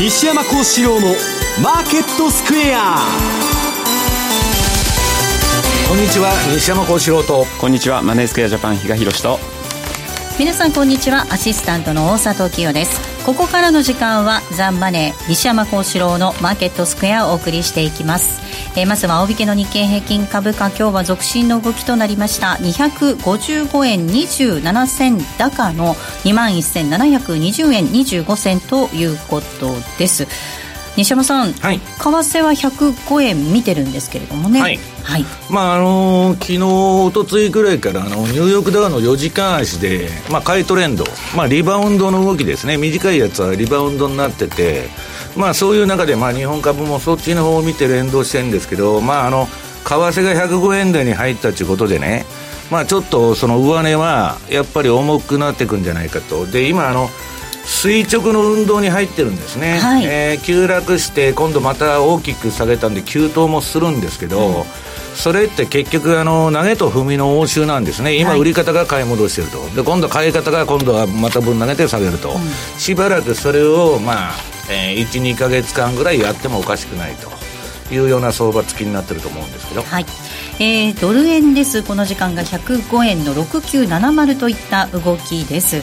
[0.00, 1.08] 西山幸四郎の
[1.62, 2.96] マーケットスクエア。
[5.86, 7.44] こんにちは西山幸四郎と。
[7.60, 9.38] こんにちはマネースクエアジャパン比嘉宏と。
[10.38, 11.26] 皆さんこんにちは。
[11.28, 13.10] アシスタントの大里清です。
[13.26, 18.40] ここからの時間はザンマネー西山幸四郎のマーケットスクエアをお送りしていきます
[18.76, 22.56] えー、まずは青引けの日経平均株価今日は続伸の動きとなりました。
[22.60, 25.94] 255円27銭高の
[26.24, 30.26] 2万1720円25銭ということです。
[30.96, 41.04] 西山さん、はい、為替は105円見てるんですけれどもね、はい、はい、まああのー、昨日一昨日ぐらいからあのニューヨークダウの4時間足で、まあ、買いトレンド、
[41.36, 42.76] まあ、リバウンドの動きですね。
[42.76, 44.88] 短いやつはリバウンドになってて、
[45.36, 49.46] まあ、そういう中で、まあ、日本株もそっちの方を見て連動してるんですけど、まあ、あの
[49.84, 52.26] 為替が105円台に入ったということでね、
[52.70, 56.46] まあ、ちょっとその上値はやっぱり重くなっていくんじゃないかと。
[56.46, 57.08] で今あの
[57.64, 64.64] 垂直の運動に入ってるんですね、はい、えー、急落して今度また大きく下げたんで急騰もするんですけど、うん、
[65.14, 68.16] それって結局あの投げと踏みの応酬なんですね。
[68.16, 69.68] 今売り方が買い戻してると。
[69.76, 74.32] で今度買い方が今度はまた分投げて下げると、うん、しばらくそれをまあ、
[74.70, 77.28] えー、12か月間ぐらいやってもおかしくないと。
[77.92, 79.82] いうような相場付きになってると思うんですけど。
[79.82, 80.06] はい。
[80.60, 81.82] えー、ドル円です。
[81.82, 85.82] この時間が105円の6970といった動きです。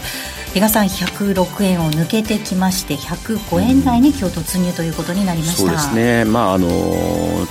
[0.54, 6.26] 比嘉さん106円を抜けてきまして105円台に今日突入ということになりました、そうですね。
[6.26, 6.68] まああの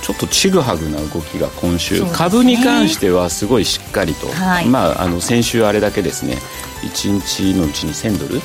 [0.01, 6.37] ちょっとちぐはぐな動きが今週、ね、株に関してはすごいしっかりと、はい、まああの先週あれだけですね。
[6.81, 8.41] 1日のうちに1000ドル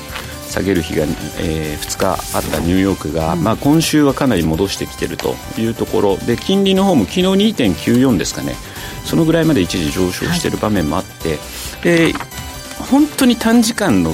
[0.53, 6.17] 下げる日が、えー、2日あったニューヨークが、うん、まあ、今週はかなり戻してきてるというところ。
[6.17, 8.55] で金利の方も昨日2.94ですかね。
[9.03, 10.51] そのぐらいまで一時上昇してい。
[10.51, 12.13] る場面もあって、はい、で
[12.89, 14.11] 本当に短時間の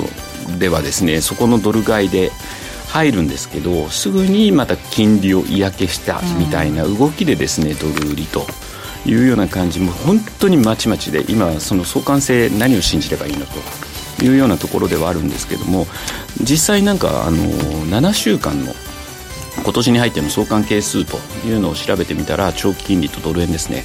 [0.58, 2.32] ではですねそこのドル買いで
[2.88, 8.48] 入るんですけどすぐにまた金利を嫌気したみたいな動きでですね、ドル売りと
[9.06, 13.52] いうような感じも本当にまちまちで今その相関性何を信じればいいのと
[14.26, 15.88] いうようなところではあるんですけども
[16.42, 18.74] 実際なんかあの7週間の
[19.64, 23.84] 今年に入っての相関係数というのを調べてみたら長期金利とドル円ですね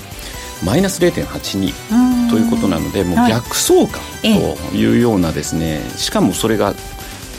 [0.64, 6.74] マイナス0.82ということなのでもう逆相関というようなですね、しかもそれが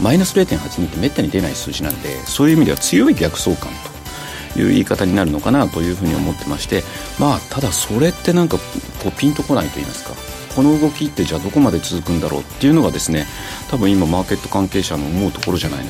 [0.02, 3.72] マイナス0.82ってめったに出ない数字なんでそういう意味では強い逆相関
[4.54, 6.84] という言い方になるのかなというふうに思ってまして
[7.20, 8.58] まあただそれってなんか
[9.04, 13.26] こうピンとこないと言いますかこの動きってじゃあどこまで続くんだろうっていうのがですね
[13.70, 15.86] 多分今マーケット関係者の思うところじゃない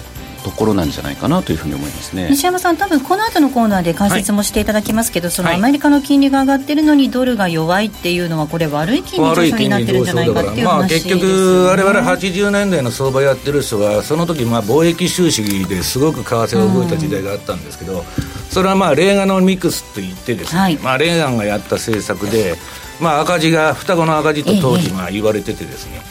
[0.46, 2.28] ところなんじゃないかなというふうに思いますね。
[2.30, 18.04] 西山さん、多分この後のコーナーで解説もしていただきますけど、はい、そのアメリカの金利が上がってるのにドルが弱いっていうのはこれ悪い金利上昇になってるんじゃないかっていう話、ね、まあ、結局我々80年代の相場やってる人はその時まあ貿易収支ですごく為替が動いた時代があったんですけど、うん、
[18.52, 22.56] それはまあレーガノミクスといってですね、はい、まあ、レーガンがやった政策で、
[23.00, 26.02] まあ、赤字が双子の赤字と当時まあ言われててですね、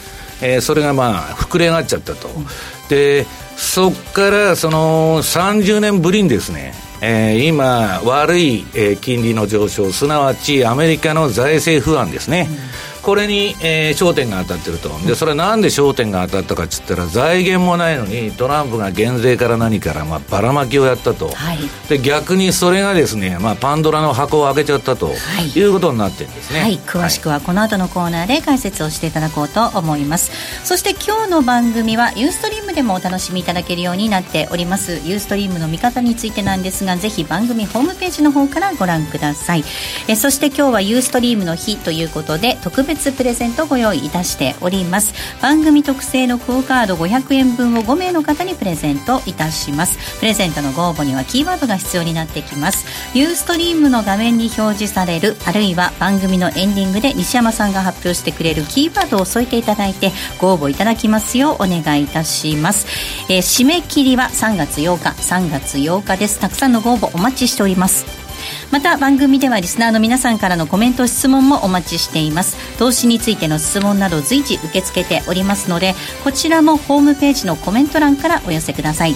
[0.41, 2.29] ええー、それがまあ膨れ上がっちゃったと。
[2.89, 3.25] で
[3.55, 12.49] そこからその30年ぶりにですね、えー、今、悪い、えー、金利の上昇、すなわちアメリカの財政不安ですね。
[13.09, 30.31] うんこれに、えー、焦点が当たってると、でそれはなんで焦点が当たったかっつったら、財源もないのに、トランプが減税から何から、まあ、ばらまきをやったと、はい、で逆にそれがですね、まあ、パンドラの箱を開けちゃったと、はい、いうことになってるんですね、はい、詳しくはこの後のコーナーで解説をしていただこうと思います。
[30.65, 34.93] そして今日の番組はユーストリームでもお楽しみいただけるようになっております。
[35.05, 39.63] ユーストリームの見方についてなんですがぜひ番組ホームページの方からご覧ください。
[40.07, 45.13] えそして今日はユーストリームの日ということで特別プレゼントご用意いたしております。
[45.41, 50.19] 番組特製のクオカード500円分を5名の方にプレゼントいたします。
[50.19, 52.85] プレゼントのご応募にはキーワードが必要になってきます。
[53.17, 62.87] ユーストリームの画面に表示されるあるいは番組のエンディングで西山さんが発表してくれるキーワードを添えていただいてご応募いただきますようお願いいたします、
[63.29, 65.09] えー、締め切りは3月8日。
[65.21, 66.39] 3月8日です。
[66.39, 68.24] たくさんのご応募お待ちしております。
[68.71, 72.57] また番組ではリスナーの皆さんからのコメント質問もお待ちしています。
[72.77, 79.15] 投資についての質問など随時受け付けておりますのでこちらもホームページのコメント欄からお寄せください。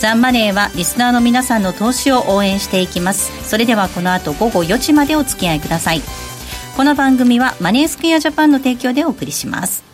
[0.00, 3.32] ザンマネーはリスナーの皆さんの投資を応援していきます。
[3.48, 6.02] それではこの後午後4時までお付き合いください。
[6.76, 9.84] この番組はマネースクエアジャパンの提供でお送りします。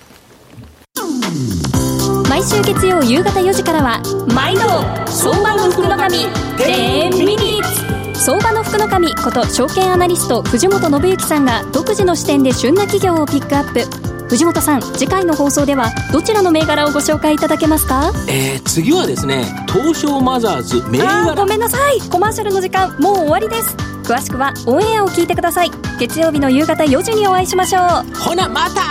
[2.28, 4.00] 毎週月曜夕方4時からは
[4.34, 4.62] 毎度
[5.06, 6.16] 相場の福の神
[6.56, 7.89] 10ミニッツ。
[8.22, 13.80] 相場の福の神こと証券アナリスト藤本信之さんが独自の視点で旬な企業をピックアップ。
[14.28, 18.12] 藤本さん次回の放送ではどちらの銘柄をご紹介いただけますか？
[18.28, 21.34] えー、次はですね東証マザーズ銘柄。
[21.34, 22.00] ごめんなさい。
[22.10, 23.74] コマーシャルの時間もう終わりです。
[24.04, 25.70] 詳しくはオンエアを聞いてください。
[25.98, 28.14] 月曜日の夕方4時にお会いしましょう。
[28.18, 28.82] ほなまた。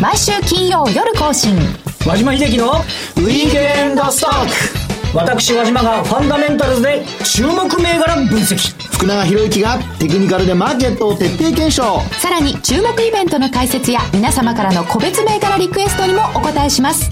[0.00, 1.56] 毎週金曜夜更新。
[2.04, 4.77] 和島秀樹のウィークエンドストック
[5.18, 8.56] 私和島がファンダメンタルズで注目銘柄分析。
[8.92, 12.00] 福永博之がテクニカルでマーケットを徹底検証。
[12.20, 17.10] さらに注目イベントの解説や皆様からの個別銘柄リクエストにもお答えします。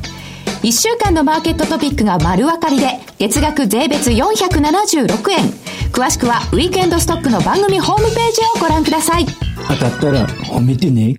[0.63, 5.51] 1週間のマーケットトピックが丸分かりで月額税別476円。
[5.91, 9.27] 詳しくはウィークエンドストックの番組ホームページをご覧ください。
[9.69, 11.17] 当たったら褒めてね。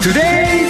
[0.00, 0.69] Today's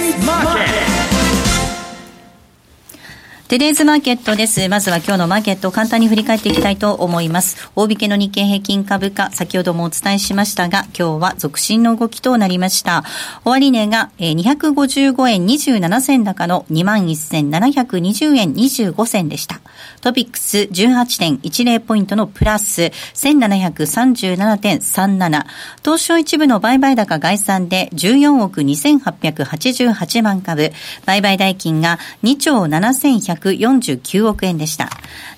[3.51, 4.69] テレーズマーケットです。
[4.69, 7.69] まずは今日のマーケットを簡単に振り返っていきたいと思います。
[7.75, 13.03] 大引けの日経平均株価、先ほどもお伝えしましたが、今日は続伸の動きとなりました。
[13.43, 19.59] 終値が255円27銭高の21,720円25銭でした。
[19.99, 22.83] トピックス18.10ポイントのプラス
[23.15, 25.45] 1737.37。
[25.83, 30.71] 東証一部の売買高概算で14億2888万株。
[31.05, 34.89] 売買代金が2兆7100 7149億円でした。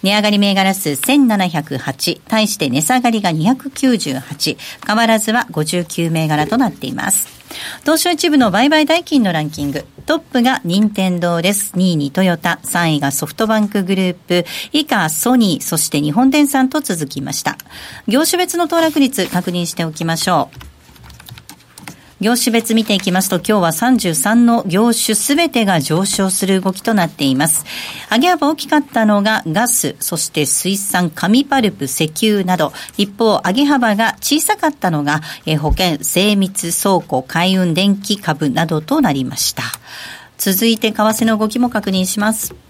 [0.03, 2.21] 値上がり銘柄数1708。
[2.27, 4.57] 対して値下がりが298。
[4.85, 7.27] 変わらずは59銘柄となっています。
[7.81, 9.85] 東証一部の売買代金のランキング。
[10.05, 11.73] トップが任天堂です。
[11.75, 17.57] 2位にトヨタ、3位がソフトバンクグループ、以下ソニー、そして日本電産と続きました。
[18.07, 20.72] 業種別の騰落率確認しておきましょう。
[22.23, 27.65] 業種別見ていきますと今日は33の業種すべてが上昇する動きとなっています。
[28.09, 39.63] 上げ幅大きかったのがガス、そして水産、紙パルプ、石油など、一方上げ幅が小さかったのがえ保険、精密、倉庫、海運、電気株などとなりました。
[40.37, 42.62] 続いて為替の動きも確認します。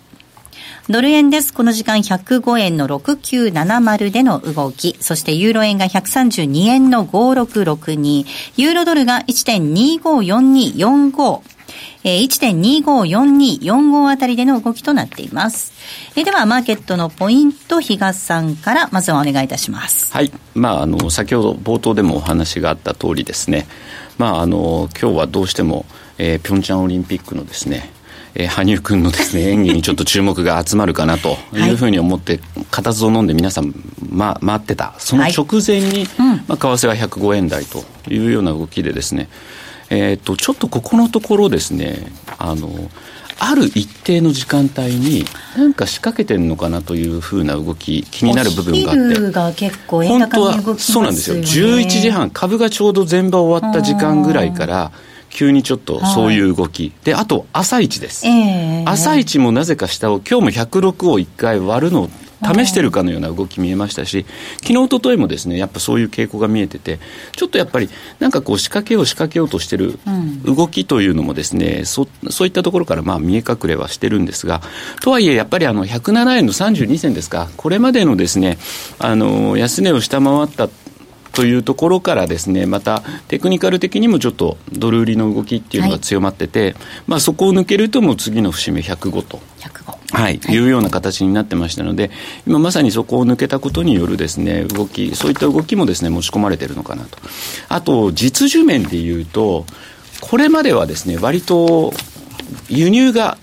[0.89, 1.53] ドル円です。
[1.53, 4.97] この時間105円の6970での動き。
[4.99, 8.25] そしてユーロ円が132円の5662。
[8.57, 11.41] ユーロドルが1.254245。
[12.03, 15.71] えー、1.254245あたりでの動きとなっています。
[16.17, 20.11] えーでは、マーケットのポイント、比嘉さんからまずはお願いいたします。
[20.11, 23.67] はい、まあ、あの先ほど冒頭でもお話があった通りですね、
[24.17, 25.85] まあ、あの今日はどうしても、
[26.17, 27.89] えー、ピョンチャンオリンピックのですね、
[28.35, 32.39] えー、羽生君のですね 演技にちょっと注目が集まるかなというふうに思って、
[32.71, 33.73] 固唾を飲んで皆さん、
[34.09, 36.07] ま、待ってた、その直前に、
[36.47, 39.29] まあ、為替が105円台というような動きでですね、
[39.89, 42.89] えー、とちょっとここのところですね、あの
[43.39, 45.25] ある一定の時間帯に
[45.57, 49.31] なんか仕掛けてるのかなというふうな動き気になる部分があって。
[49.31, 51.35] が結構円本当は高に動きますよ、ね、そうなんですよ。
[51.37, 54.91] 11時半株がちょうど前場終わった時間ぐらいから
[55.33, 56.93] 急にちょっとそういう動き。
[57.03, 62.09] であと朝一です、えー朝一もなぜか下を今日も106を1回割るのを
[62.43, 64.25] 試してるかのような動き見えましたし、
[64.57, 66.99] 昨日、一昨日もですね、やっぱそういう傾向が見えてて、
[67.35, 67.89] ちょっとやっぱり、
[68.19, 69.97] なんかこう仕掛けよう仕掛けようとしてる
[70.43, 74.61] 動きというのもですね、そそういったところからまあ見え隠れはしてるんですが、
[75.01, 78.57] とはいえやっぱりあの107円の32銭ですか、これまでのですね、
[78.99, 80.67] あの、安値を下回った
[81.33, 86.75] というところからですね、またテクニカル的にもちょっとドル売りの動きっていうのが強まってて、
[87.07, 89.41] まあそこを抜けるともう次の節目105と。
[89.59, 92.11] 105はい、い、うような形になってましたので、
[92.45, 97.17] 今まさにそこを抜けたことによるですね、動き、そういった動きもですね、持ち込まれているのかなと。
[97.67, 99.65] あと、実需面でいうと、
[100.21, 101.93] これまではですね、割と
[102.69, 103.37] 輸入が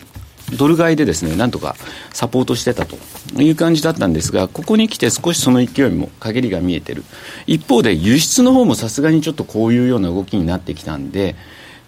[0.56, 1.76] ドル買いでですね、なんとか
[2.12, 2.96] サポートしてたと
[3.40, 7.04] いう感じだったんですが、ここに来て少しその勢いも陰りが見えてる。
[7.46, 11.36] 一方で輸出の方もさすがにちょっとこういうような動きになってきたんで、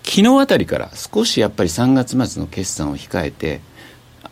[0.04, 3.60] 昨日あたりから少しやっぱり3月末の決算を控えて、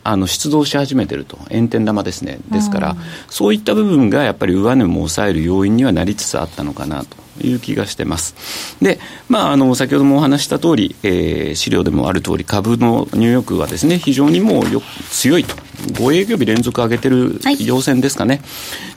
[0.02, 2.96] あの出動し始めてると、炎天玉ですね、ですから、
[3.28, 7.20] そういった部分がやっぱり上値も抑える要因にはなりつつあったのかなと。
[7.42, 8.76] いう気がしてます。
[8.82, 15.54] で、まあ、あの先ほどもお話した通り、えー、資料でもある通り、株のニューヨークはですね、非常にもうよ強いと、
[15.92, 18.44] 5営業日連続上げてる要線ですかね、はい、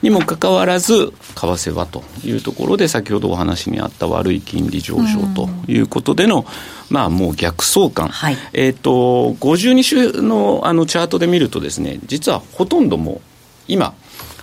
[0.04, 6.46] にもかかわらず、為替はというところで、先ほどお話にあった悪い金利上昇ということでの、
[6.90, 13.22] まあ、もう逆相関、はい、えっ、と52週のあのチャートで見るとですね実はほとんどもう
[13.68, 13.96] 今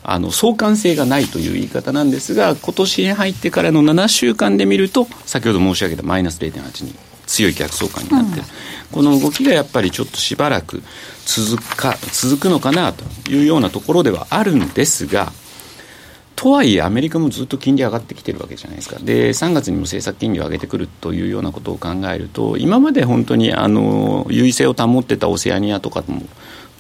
[0.02, 6.94] あの相関性がないという言い方なんですが今年に入ってからの7週間で見ると先ほど申し上げたマイナス0.8に
[7.26, 8.49] 強い逆相関になってる、うん、
[8.92, 10.82] この動きがやっぱりちょっとしばらく
[11.30, 15.32] 続くか続くのかなというようなところではあるんですが
[16.34, 26.22] とはいえ、アメリカもずっと金利上がってきてるわけじゃないですか、で3月にも政策金利を上げてくるというようなことを考えると、今まで本当にあの優位性を保ってたオセアニアとかも、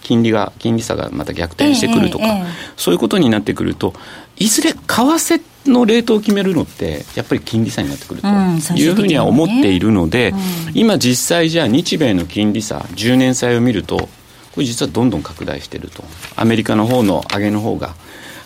[0.00, 2.44] 金利が金利差がまた逆転してくるとか、えええ、
[2.78, 3.92] そういうことになってくると、
[4.38, 8.28] いずれ為替のレートを決めるのって、やっぱり金利差になってくると
[8.74, 10.32] いうふうには思っているので、
[10.72, 14.08] 今、実際じゃあ、日米の金利差、10年債を見ると、
[14.54, 16.02] これ実はどんどん拡大していると、
[16.36, 17.94] アメリカの方の上げの方が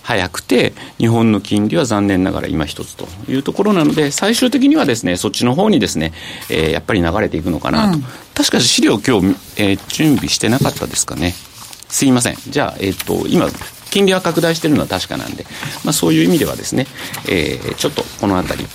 [0.03, 6.13] 早くて、日本の金利は残念ながら今一つというところなので、最終的にはですね、そっちの方にですね、
[6.51, 7.97] えー、やっぱり流れていくのかなと。
[7.97, 11.35] うん、確か資料今日、えー、準備してなかったですかね。
[11.89, 12.37] すいません。
[12.49, 13.49] じゃあ、えっ、ー、と、今、
[13.91, 15.47] 金利は拡大しているのは確かなんで、
[15.85, 16.87] まあ、そういう意味ではですね、
[17.29, 18.67] えー、ちょっとこのあたり、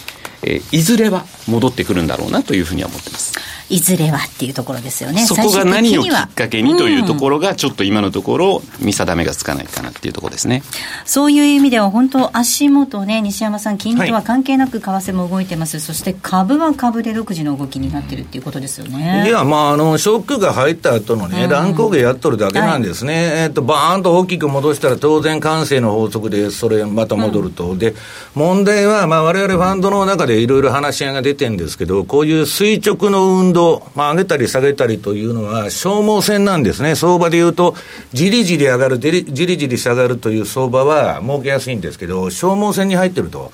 [0.44, 3.34] えー、いずれは戻ってくるんだろうなというふうには思ってます。
[3.70, 5.26] いずれはっていうところですよね。
[5.26, 10.64] そこが何をきっかけにというところが、ちょっと今のところ、見定めがつかないかなっていうところですね。
[11.06, 19.26] そういう意味では、本当、足元ね、西山さん、金利とは関係なく為替も動いてます、はい、そして株は株で独自の動きになってるっていうことですよね。
[19.28, 23.14] いや、まあ、あの、ショックが入った後のね、乱高下やっとるだけなんですね。
[23.14, 27.66] はい、えっと、バーンと大きく戻したら、当然、関西の法則で、それまた戻ると。
[27.66, 27.94] うん、で、
[28.34, 36.96] 問題は、まあ、我々ファンドの中でいろいろ話し合いが出てるんですけど、こういう垂直の運動、まあ、上げたり下げたりというのは消耗戦なんですね。
[36.96, 37.76] 相場で言うと、
[38.14, 43.52] じりじり上がる、じりじり下がるという相場は儲けやすいんですけど、消耗戦に入ってると。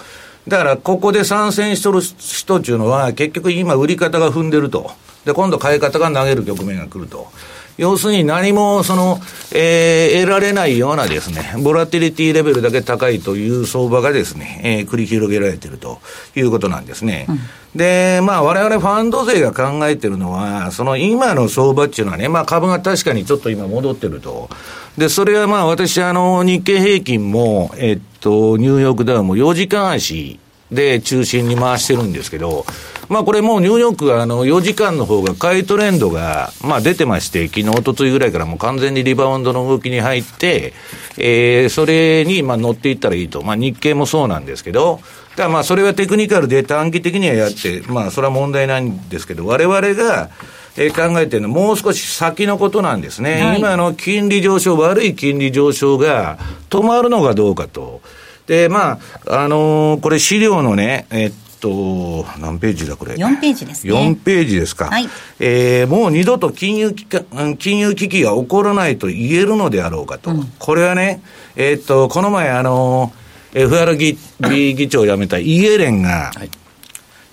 [0.47, 4.91] だから、ここで参戦しとる人っていうのは、結局今売り方が踏んでると。
[5.25, 7.27] で、今度買い方が投げる局面が来ると。
[7.77, 9.19] 要するに何もその、
[9.53, 15.99] えー、得られないようなですね、ボラティリティレベルだけ高いという相場がですね、えー、繰り広げられていると
[16.35, 17.25] いうことなんですね。
[17.27, 17.39] うん、
[17.75, 24.49] で、まあ我々ファンド勢が考えてるのは、その今の相場っていうのはね、まあ株が確かにちょっと今戻ってると。
[24.97, 30.39] で、それはまあ私あの日経平均も、えっと、ニューヨークダウンも4時間足
[30.71, 32.65] で中心に回してるんですけど、
[33.09, 40.73] まあこれもうニューヨークはあの4時間の方が買いトレンドがまあ出てまして、昨日、おとついぐらいからもう完全にリバウンドの動きに入って、
[41.17, 43.43] えー、それにまあ乗っていったらいいと。
[43.43, 44.99] まあ日経もそうなんですけど、
[45.31, 50.29] だからまあそれはテクニカルで短期的にはやって、まあそれは問題ないんですけど、我々が、
[50.77, 53.43] えー、考えてるのはもう少し先のことなんですね。
[53.43, 56.37] はい、今の金利上昇、悪い金利上昇が
[56.69, 58.01] 止まるのかどうかと。
[58.47, 63.93] で、まあ、あのー、これ資料のね、えっと、何ページだこれ？4ページですね。
[63.93, 64.85] 4ページですか。
[64.85, 65.09] はい。
[65.39, 67.05] えー、もう二度と金融機
[67.57, 70.31] 金融危機が起こらないと言えるのであろうかと。
[70.31, 71.21] うん、これはね、
[71.55, 73.13] えー、っと、この前あの、
[73.53, 74.17] FRB
[74.75, 76.49] 議長を辞めたイエレンが、はい、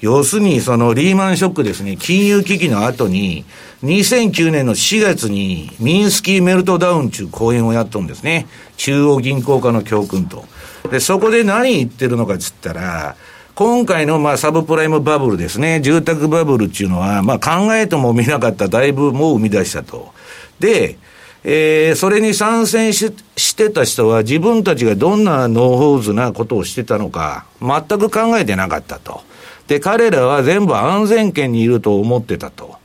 [0.00, 3.44] 要するにそのリーマンショックですね、金融危機の後に、
[3.82, 8.46] 2009年の4月にミンスキーメルトダウンという講演をやったんですね。
[8.76, 10.44] 中央銀行家の教訓と。
[10.90, 13.16] で、そこで何言ってるのかっつったら、
[13.54, 20.12] 今回のまあサブプライムバブルですね、住宅バブルっていうのは、まあ考えてもみなかった大部もう生み出したと。
[20.58, 20.96] で、
[21.44, 29.22] えー、それに参戦ししてた人は自分たちがどんなノーホーズなことをしてたのか、全く考えてなかったと。
[29.66, 32.76] で、彼らは全部安全圏にいると思ってたと。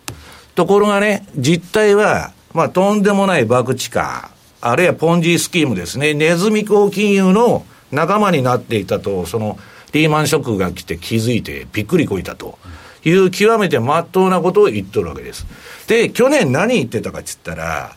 [0.56, 9.58] ところがね、実態は、まあ、とんでもない爆地下、あるいはポンジースキームですね、ネズミ講金融の仲間になっていたと、その、
[9.94, 12.58] リーマンショックが来て気づいてびっくりこいたと
[13.04, 15.46] いう極めてまっとうなことを言っとるわけです。
[15.88, 17.96] で、去年何言ってたかっつったら、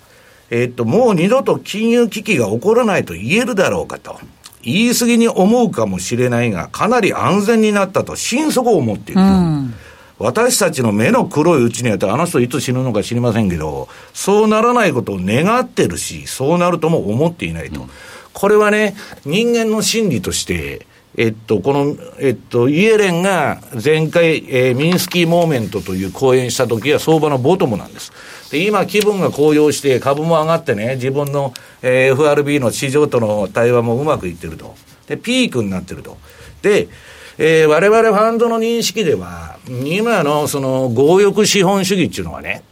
[0.50, 4.18] えっと、もう二度と金融危機が起こらないと言えるだろうかと。
[4.62, 9.26] 言い過ぎに思うかもしれないが、かなり安全になったと心底思っていると。
[9.26, 9.74] うん
[10.20, 17.80] 私たちの目の黒いうちにやってあの人いつ死ぬのか知りませんけど、そうならないことを願ってるし、そうなるとも思っていないと。
[17.80, 17.90] うん、
[18.34, 18.94] これはね、
[19.24, 20.86] 人間の心理として、
[21.20, 28.10] えっと、この、えっと、イエレンが前回、えー、ミンスキーモーメントという講演した時は相場のボトムなんです。
[28.50, 34.74] で、今気分が高揚して株も上がってね、自分の、えー、FRB の市場との対話もうまくいってると。
[35.08, 36.16] で、ピークになってると。
[36.62, 36.88] で、
[37.36, 42.62] えー、我々ファンドの認識では、今のその強欲資本主義っていうのはね、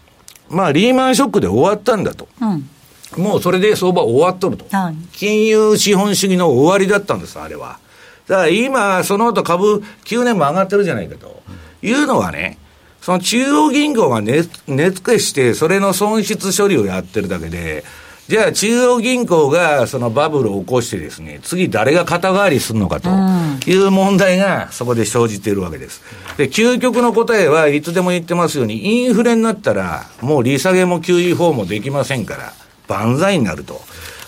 [0.49, 2.27] まあリーマンショックで終わったんだと。
[2.41, 2.71] うん
[3.17, 4.67] もうそれで相場終わっとると。
[4.71, 7.79] はい、金融資本主義の終わりだったんです、あれは。
[8.29, 11.43] だから今、その後株9年も上がってるじゃないかと
[11.83, 12.59] いうのはね、
[13.01, 17.85] その中央銀行が値付けして、それの損失処理をやってるだけで、
[18.29, 23.09] じゃあ中央銀行がそのバブルを起こしてですね、次誰が肩代わりするのかと
[23.71, 26.03] いう問題がそこで生じているわけです。
[26.37, 32.53] で、究極の答えはいつでも言ってますように、インフレになったら、もう利下げも QE4 もできませんから、
[32.87, 33.81] 万歳になると。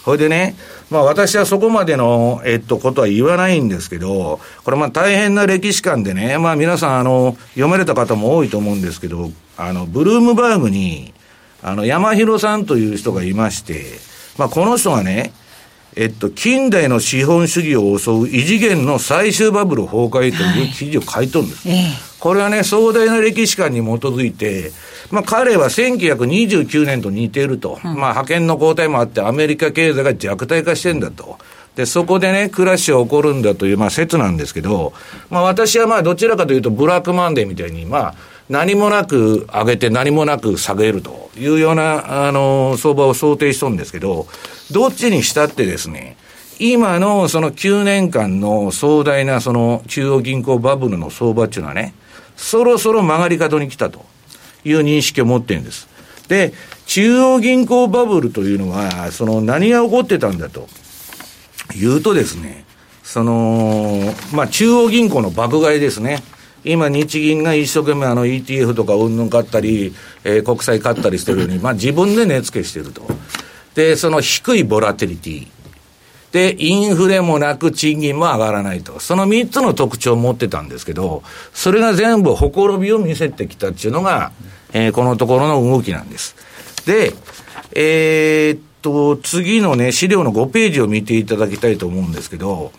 [0.03, 0.57] ほいでね、
[0.91, 11.15] まあ私はそこまでの、えっと、ことは言わないんですけど、これまあ大変な歴史観でね、まあ皆さん、あの、読まれた方も多いと思うんですけど、あの、ブルームバーグに、
[11.63, 13.85] あの、山広さんという人がいまして、
[14.37, 15.33] まあこの人がね、
[15.97, 21.69] えっと、近代の資本主義を襲う異次元の最終バブル崩壊という記事を書いとるんです。
[21.69, 21.79] はい、
[22.21, 24.73] これはね、壮大な歴史観に基づいて、
[25.11, 27.81] まあ彼は1929年と似ていると。
[27.83, 31.39] うん、まあ派遣の交代もあってアメリカ経済が弱体化してんだと。
[31.77, 34.93] で、そこでね、クラッシュが起こるんだという、まあ説なんですけど、
[35.31, 38.15] まあ私はまあどちらかというとブラックマンデーみたいに、まあ、
[38.51, 44.27] 何もなく上げて何もなく下げるというような、あの、相場を想定しとるんですけど、
[44.73, 46.17] どっちにしたってですね、
[46.59, 51.95] 今のその9年間の壮大なその中央銀行バブルの相場っていうのはね、
[52.41, 54.05] そろそろ曲がり角に来たと
[54.65, 55.89] いう認識を持っているんです。
[56.27, 56.55] で、
[56.87, 60.67] 中央銀行バブルというのは、その何が起こってたんだと
[61.77, 62.65] いうとですね、
[63.05, 66.23] その、まあ中央銀行の爆買いですね。
[66.65, 69.95] 今、日銀が一生懸命あの ETF とかうんぬん買ったり、
[70.25, 73.03] えー、国債買ったりしてるように、まあ自分で値付けしてると。
[73.75, 75.47] で、その低いボラテリティ。
[76.33, 79.01] で、インフレもなく賃金も上がらないと。
[79.01, 81.23] その3つの特徴を持ってたんですけど、
[81.53, 84.31] それが全部ほころびを見せてきたっていうのが、
[84.73, 86.37] えー、このところの動きなんです。
[86.87, 87.13] で、
[87.73, 92.73] えー、っと、次のね、資料の5ページを見ていただきたいと思うんですけど、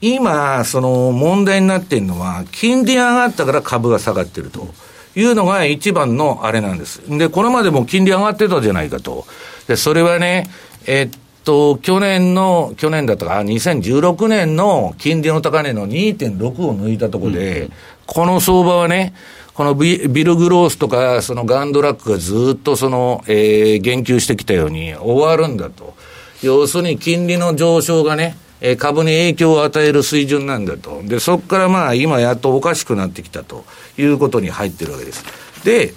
[0.00, 4.68] 今、その問題になっているのは、金利上がったから株が下がってると
[5.16, 7.02] いうのが一番のあれなんです。
[7.08, 9.26] で、これまでも金利上がってたじゃないかと。
[9.68, 10.48] で、それはね、
[10.86, 17.72] えっと、去年の、去年だったか、2016年の金利の高値の2.6を抜いたところで、うん、
[18.04, 19.14] この相場はね、
[19.54, 25.94] このビビル・グロースとか、そのガンドラックがずっとその、えー、言及してきたように終わるんだと。
[26.42, 31.00] 要するに金利の上昇がね、えー、株に影響を与える水準なんだと。
[31.02, 33.64] で、そこからまあ今やっとおかしくなってきたと
[33.96, 35.24] いうことに入ってるわけです。
[35.64, 35.94] で、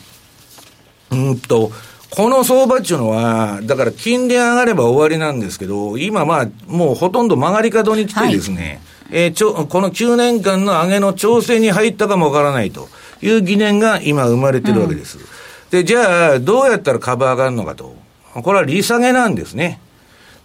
[1.12, 1.73] うんと、
[2.12, 12.89] この相場っていうのは、だから金利上がれば終わりなんですけど、今まあ、もうほとんど曲がり角に来てですね、はい、えー、ちょ、この9年間の上げの調整に入ったかもわからないと
[13.21, 15.19] いう疑念が今生まれてるわけです。
[15.19, 15.24] うん、
[15.71, 17.95] で、じゃあ、どうやったら株上がるのかと。
[18.34, 19.80] これは利下げなんですね。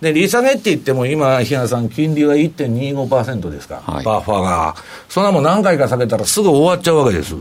[0.00, 4.76] で、利下げって言っても今、日野さん、金利は1.25%ですか、はい、バッファーが。
[5.08, 7.34] そんなもん何回か下げたらすぐ終わっちゃうわけです。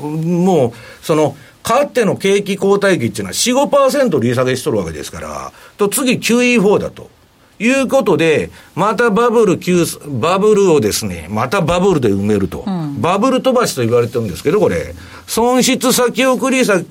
[0.00, 1.36] もう、その、
[1.66, 7.10] かっての景気後退期っていうのは4、5%利下げしとるわけですから、と次 QE4 だと。
[7.58, 9.82] いうことで、またバブル急、
[10.20, 12.64] バブルをですね、またバブルで埋めると。
[12.66, 14.94] うん、バブル飛ばしと言われてるんですけど、これ。
[15.26, 16.84] 損失先送り策、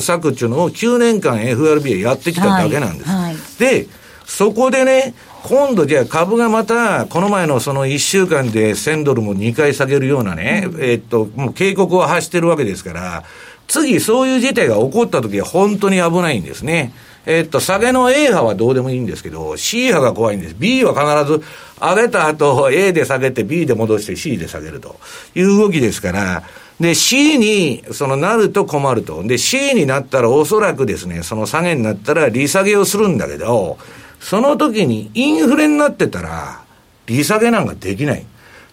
[0.00, 3.10] 策っていうのを9年間 FRB はやってきただけなんです。
[3.10, 3.86] はいはい、で、
[4.24, 5.12] そこでね、
[5.42, 13.24] 今度じゃあ株がまた、この前のその1週間で1000ドルも2回下げるようなね、うん、えっと、もう警告を発してるわけですから、
[13.68, 16.92] 次そういう事態が起こった時は本当に危ないんですね。
[17.24, 20.56] えっと、下げの A 波はどうでもいいんですけど、C 波が怖いんです。
[20.58, 21.42] B は必ず
[21.80, 24.96] 上げた後、A で下げて B で戻して C で下げると
[25.34, 26.42] いう動きですから、
[26.80, 29.22] で、C に、そのなると困ると。
[29.22, 33.78] で、C になったらおそらくですね、その下げになったら利下げをするんだけど、
[34.18, 36.60] その時にインフレになってたら、
[37.06, 38.26] 利下げなんかできない。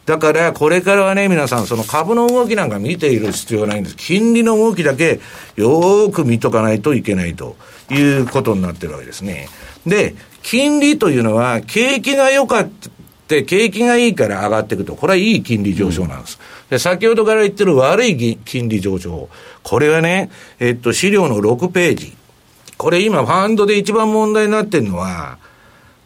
[0.10, 3.96] だから、これからはね、皆さん、その株の動きなんか見ている必要ないんです。
[3.96, 5.20] 金利の動きだけ、
[5.56, 7.56] よーく見とかないといけないと
[7.92, 9.50] いうことになってるわけですね。
[9.86, 12.70] で、金利というのは、景気が良かっ
[13.28, 16.40] た、景気がいいから上がっていくと、これはいい金利上昇なんです。
[16.72, 19.30] で、先ほどから言ってる悪い金利上昇。
[19.62, 22.18] これはね、えっと、資料の6ページ。
[22.78, 25.38] これ今、ファンドで一番問題になってるのは、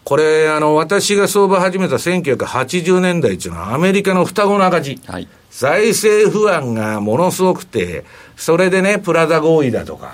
[0.04, 5.00] これ、あの、私が相場始めた1980年代っていうのは、アメリカの双子の赤字。
[5.08, 8.04] はい、財政不安がものすごくて、
[8.36, 10.14] それでね、プラザ合意だとか、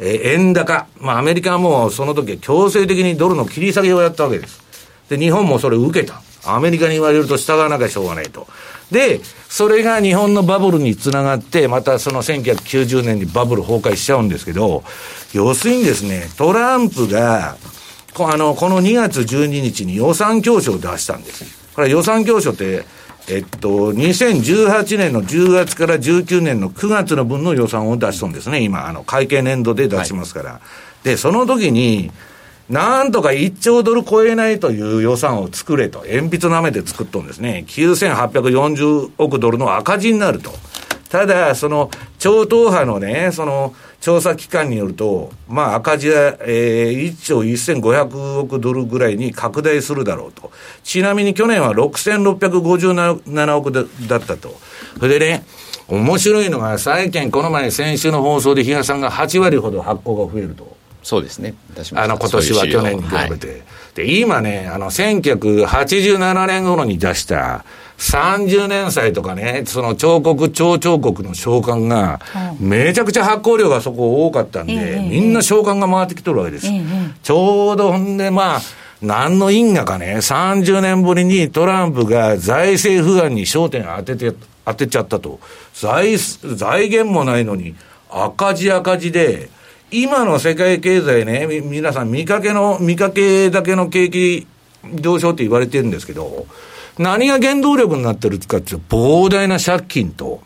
[0.00, 0.86] うん、え円高。
[0.98, 4.60] まあ、アメリカはもうその時強制的にドルの切り下げをやったわけです。
[5.08, 6.20] で、日本もそれを受けた。
[6.44, 8.48] アメリカに言われると従わなきゃしょうがないと。
[8.90, 14.82] で、それが日本のバブルにつながって、またその1990年にバブル崩壊しちゃうんですけど、
[15.32, 17.56] 要するにですね、トランプが、
[18.18, 21.44] あの、この2月12日に予算教書を出したんです。
[21.74, 22.84] これ予算教書って、
[23.28, 30.52] えっと、2018年の10月から19年の9月の分の予算を出しとんですね、今、あの、会計年度で出しますから。
[30.52, 30.60] は
[31.02, 32.10] い、で、その時に、
[32.68, 37.64] なんとか1兆ドル超えないという予算を作れと、鉛筆なめて作っとんですね。
[37.68, 40.52] 9840億ドルの赤字になると。
[41.12, 50.50] ただ、その、超党派のね、その、調査機関によると、まあ、赤字は、えー、1兆1500億ドルぐらいに拡大するだろうと。
[50.82, 53.72] ちなみに去年は6657億
[54.08, 54.58] だったと。
[54.98, 55.44] それでね、
[55.86, 60.78] 面白いのが、債券、この前、先週の放送で、比嘉さんが8割ほど発行が増えると。
[61.02, 61.54] そうですね。
[61.92, 63.48] あの、今年は去年に比べて。
[63.48, 63.62] はい、
[63.96, 67.66] で、今ね、あの、1987年頃に出した、
[68.02, 72.20] 30年歳とかね、その彫刻、超彫刻の償還が、
[72.58, 76.66] めちゃくちゃ発行量がそこ多かったんで、みんな償還が回ってきとるわけです。
[77.22, 78.60] ちょうどほんで、まあ、
[79.00, 85.38] 何の因果かね、30年ぶりにトランプが財政不安に焦点当てて、当てちゃったと。
[85.72, 87.76] 財、財源もないのに、
[88.10, 89.48] 赤字赤字で、
[89.92, 94.46] 今の世界経済ね、皆さん見かけの、見かけだけの景気
[94.92, 96.46] 上昇って言われてるんですけど、
[96.98, 100.42] 何が原動力になってるかっていうと、膨大な借金と、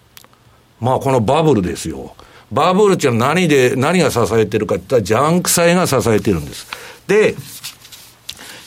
[0.81, 2.15] まあこのバブルですよ。
[2.53, 6.67] バブルっていうのは何で、何が支えてるかって言ったら、ジャンク債が支えてるんです。
[7.07, 7.35] で、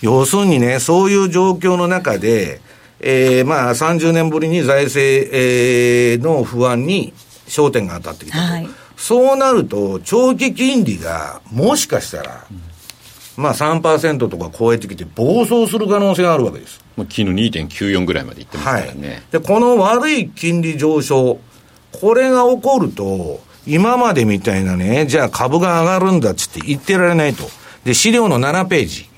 [0.02, 2.62] 要するにね、そういう状況の中で、
[3.00, 7.13] えー、まあ30年ぶりに財政、えー、の不安に
[7.48, 8.44] 焦点が当たってきたと。
[8.44, 12.68] はい、そうなると、長期金利がもしかしたら、うん
[13.39, 16.84] まあ3%とか超えてきて暴走する可能性があるわけです。
[16.97, 21.39] まあ、昨日2.94ぐらいまでいってますからね、はい、で、この悪い金利上昇、
[21.93, 27.49] これが起こると、今までみたいなね、じゃあ株が上がるんだっつって言ってられないと。
[27.86, 29.10] で、資料の7ページ。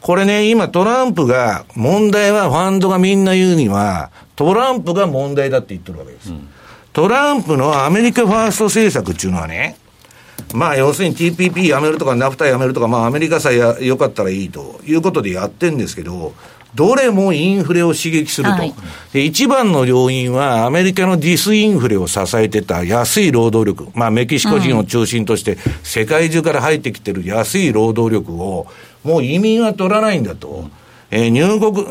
[0.00, 6.30] これね、今トランプが、問題はファンドがみんな言うには、トランプが問題だって言ってるわけです。
[6.30, 6.48] うん、
[6.92, 9.76] トランプのアメリカファースト政策っていうのはね、
[10.54, 16.32] まあ、要するに TPP やめるとか、ナフタやめるとか、まあ、アメリカさえよかったらいいということでやってるんですけど、
[16.76, 18.74] どれもインフレを刺激すると、はい、
[19.12, 28.68] で一番の要因は、アメリカのディスインフレを支えてた安い労働力、まあ、メキシコ人を中心として、世界中から入ってきてる安い労働力を、
[29.02, 30.70] もう移民は取らないんだと。
[31.10, 31.84] えー、入国、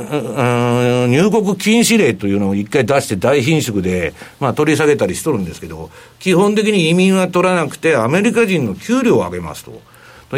[1.09, 9.81] 入国禁止令というのを一回出して大貧縮で、まあ取り下げたりしとるんですけど、基本的に移民は取らなくて、アメリカ人の給料を上げますと。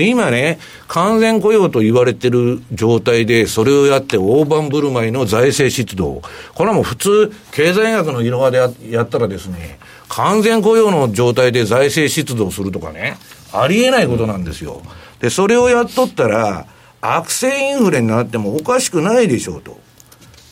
[0.01, 6.21] 今ね、完全雇用と言われてる状態で、それをやって大盤振る舞いの財政出動。
[6.53, 13.17] これはもう普通、経済学の色派でやったらですね、完全雇用の状態で財政出動するとかね、
[13.53, 14.81] ありえないことなんですよ。
[15.21, 16.65] で、それをやっとったら、
[17.13, 19.79] 悪性インフレになってもおかしくないでしょうと。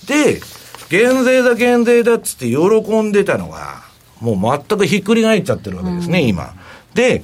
[0.07, 0.41] で、
[0.89, 3.83] 減税だ減税だっつって喜んでたのが、
[4.19, 6.53] もう全くひっくり返っちゃってるわけですね、うん、今。
[6.93, 7.23] で、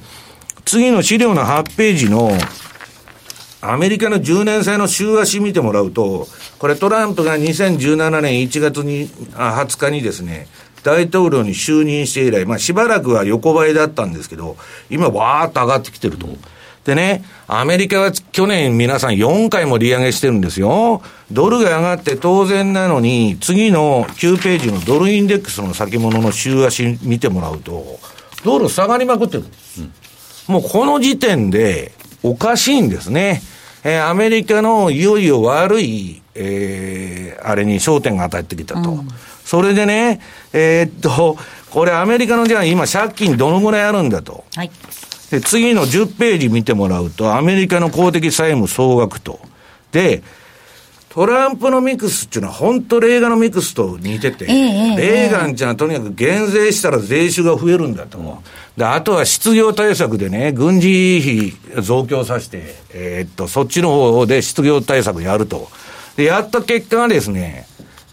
[0.65, 2.31] 次の資料の8ページの、
[3.61, 6.27] アメリカの10年債の週足見てもらうと、
[6.59, 10.47] これトランプが2017年1月に、あ20日にですね、
[10.83, 14.55] 大統領に就任して以来、まあしばらくは横ばいだったんですけど、
[14.89, 16.27] 今わーっと上がってきてると。
[16.89, 21.03] でね、アメリカは去年皆さん4回も利上げしてるんですよ。
[21.31, 27.99] ドルが上がって当然なのに、次の9ページのドルインデックスの先物の週足見てもらうと、
[28.43, 29.45] ドル下がりまくってる。
[30.47, 31.91] うん、もうこの時点で
[32.23, 33.43] おかしいんですね。
[33.83, 38.89] えー、アメリカのいよいよ悪い、えー、あれに焦点が与えてきたと。
[38.89, 39.07] うん、
[39.45, 40.21] それでね、
[40.53, 41.37] えー、っと、
[41.69, 44.43] これアメリカのじゃあ今借金どのぐらいあるんだと。
[44.55, 44.71] はい。
[45.29, 49.39] で、次の10ページ見てもらうと、アメリカの公的債務総額と。
[49.91, 50.23] で、
[51.09, 58.43] トランプのミクスっていうのは本当レーガンのミクスと似てて、えー、レーガンっていうのはとにかく減税したら税収が増えるんだと。
[58.77, 65.67] で、あとは失業対策でね、軍事費増強させて、えー、っと、そっちの方で失業対策やると。
[66.15, 67.65] で、やった結果がですね、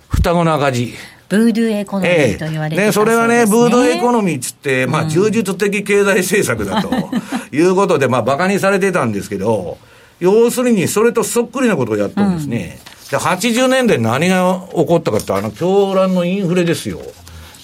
[0.09, 0.94] 双子の赤字。
[1.29, 6.91] ブードゥエコノミーと言われて、ね、それはね、ブードゥエコノミーつって、まあ、充実的経済政策だと
[7.55, 9.79] いうことで、まあ、馬鹿にされてたんですけど、
[10.21, 12.79] 要するに、それとそっくりなことをやったんですね。
[13.12, 17.01] うん、で、80年代何が起こったかって、あの、狂乱のインフレですよ。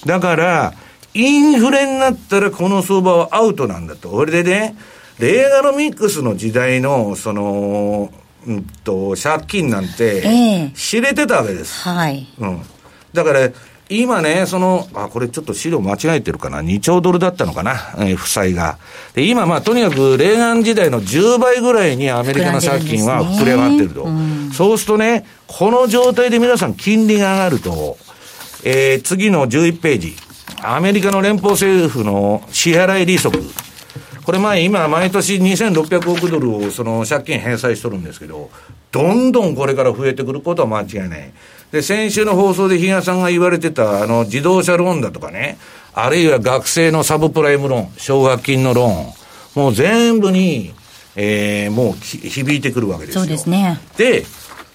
[0.05, 0.75] だから、
[1.15, 4.09] インフレになったらこの相場はアウトなんだと。
[4.09, 4.75] これでね、
[5.19, 8.11] レーガロミックスの時代の、その、
[8.47, 11.83] うんと、借金なんて、知れてたわけです。
[11.87, 12.27] えー、はい。
[12.39, 12.63] うん。
[13.13, 13.51] だから、
[13.89, 18.79] 今ね、その、あ、これちょっと資料間違えてるかな？2兆ドルだったのかな、えー、負債が。
[19.15, 24.05] で、今、まあ、とにかく、レーガン時代の10倍ぐらいにアメリカの借金は膨れ上がってると。
[24.05, 27.99] るうん、そうするとね、この状態で皆さん金利が上がると、
[28.65, 30.17] えー、次の11ページ。
[30.63, 33.37] アメリカの連邦政府の支払い利息。
[34.25, 38.51] これ前、今、毎年2600億ドルをその借金返済しとるんですけど、
[38.93, 41.33] どんどんこれから増えてくることは間違いない。
[41.73, 45.59] で、先週の放送で比嘉さんが言われてた、あの、自動車ローンだとかね、
[45.95, 50.75] あるいは学生のサブプライムローン、奨学金のローン、もう全部に、
[51.17, 53.23] えー、もう響いてくるわけですよ。
[53.23, 53.81] そうですね。
[53.97, 54.25] で、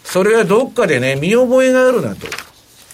[0.03, 2.27] それはどっかでね、見覚えがあるなと。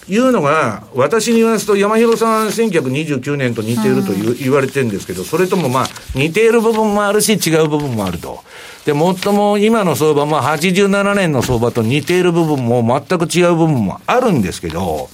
[0.08, 8.40] いうのが、私に言わすと、山広さん1929年と似ていると言,、言われてるんですけど、それともまあ、似ている部分もあるし、違う部分もあると。
[8.84, 15.08] で、もっとも今の相場、まあ87年の相場と似ている部分も全く違う部分もあるんですけど、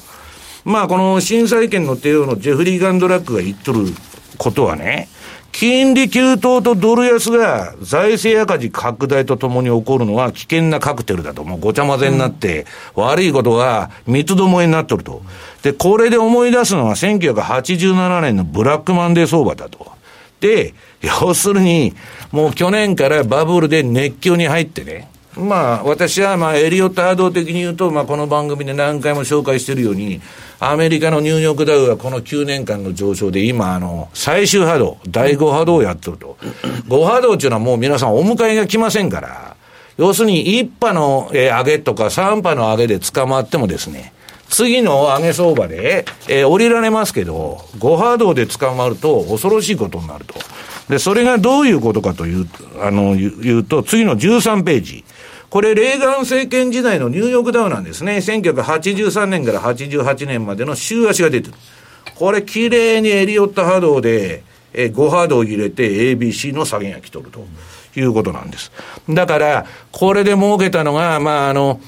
[0.64, 3.87] まあこの震災権の帝王のジェフリー・ガンドラックが言っとる
[4.38, 5.09] ことはね、
[5.61, 11.44] 金利急騰とドル安が財政赤字拡大とともに起こるのは危険なカクテルだと。
[11.44, 15.20] もうごちゃ混ぜになって、悪いことが三つどもえになっとると。
[15.62, 19.87] で、これで思い出すのは1987年のブラックマンデー相場だと。
[20.40, 21.92] で、要するに、
[22.33, 30.21] もう去年からバブルで熱狂に入ってね、まあ、私は、まあ、エリオット波動的に言うと、まあ、この番組で何回も紹介しているように、
[30.59, 36.37] アメリカのニューヨークダウはこの9年間の上昇で、今、あの、最終波動、第5波動をやってると。
[36.88, 39.57] 5波動っていうのはもう皆さんお迎えが来ませんから、
[39.97, 44.12] 要するに1波の上げとか3波の上げで捕まってもですね、
[44.49, 50.35] 次の上げ相場で、えー、降りられますけど、5波動で捕まると恐ろしいことになると。
[50.88, 52.49] で、それがどういうことかという、
[52.83, 55.05] あの、言うと、次の13ページ。
[55.50, 58.18] これ、レーガン政権時代のニューヨークダウなんですね。
[58.18, 61.54] 1983年から88年までの週足が出てる。
[62.14, 67.44] これ、綺麗にエリオット波動で、え5波動入れて ABC の下げが来とると
[67.96, 68.70] いうことなんです。
[69.08, 71.80] だから、これで儲けたのが、まあ、あの、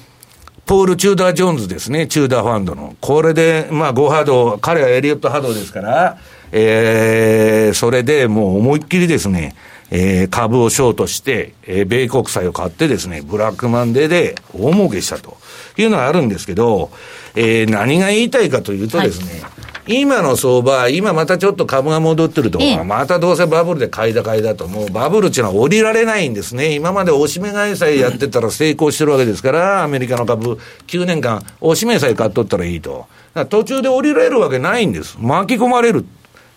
[0.66, 2.96] ポール・チューダー・ジョーンズですね、チューダーファンドの。
[3.00, 6.18] これで、まあ、5波動、彼はエリオット波動ですから、
[6.50, 9.54] えー、それでもう思いっきりですね、
[9.94, 15.36] えー、株をショートして、えー、米国債を買ってですね、ブラックマンデーで大儲けしたと
[15.76, 16.90] いうのはあるんですけど、
[17.34, 19.48] えー、何が言いたいかというとですね、は
[19.86, 26.74] い、今の相場、今またちょっと株が戻ってると、えまたどうせバブルで買いだ買いだと、もうバブルっていうのは降りられないんですね。
[26.74, 33.06] 今までおしめ買いさえやってたら成功してるわけですから、アメリカの株、9年間、おしめさえ買っとったらいいと。
[33.50, 35.18] 途中で降りられるわけないんです。
[35.20, 36.06] 巻き込まれる。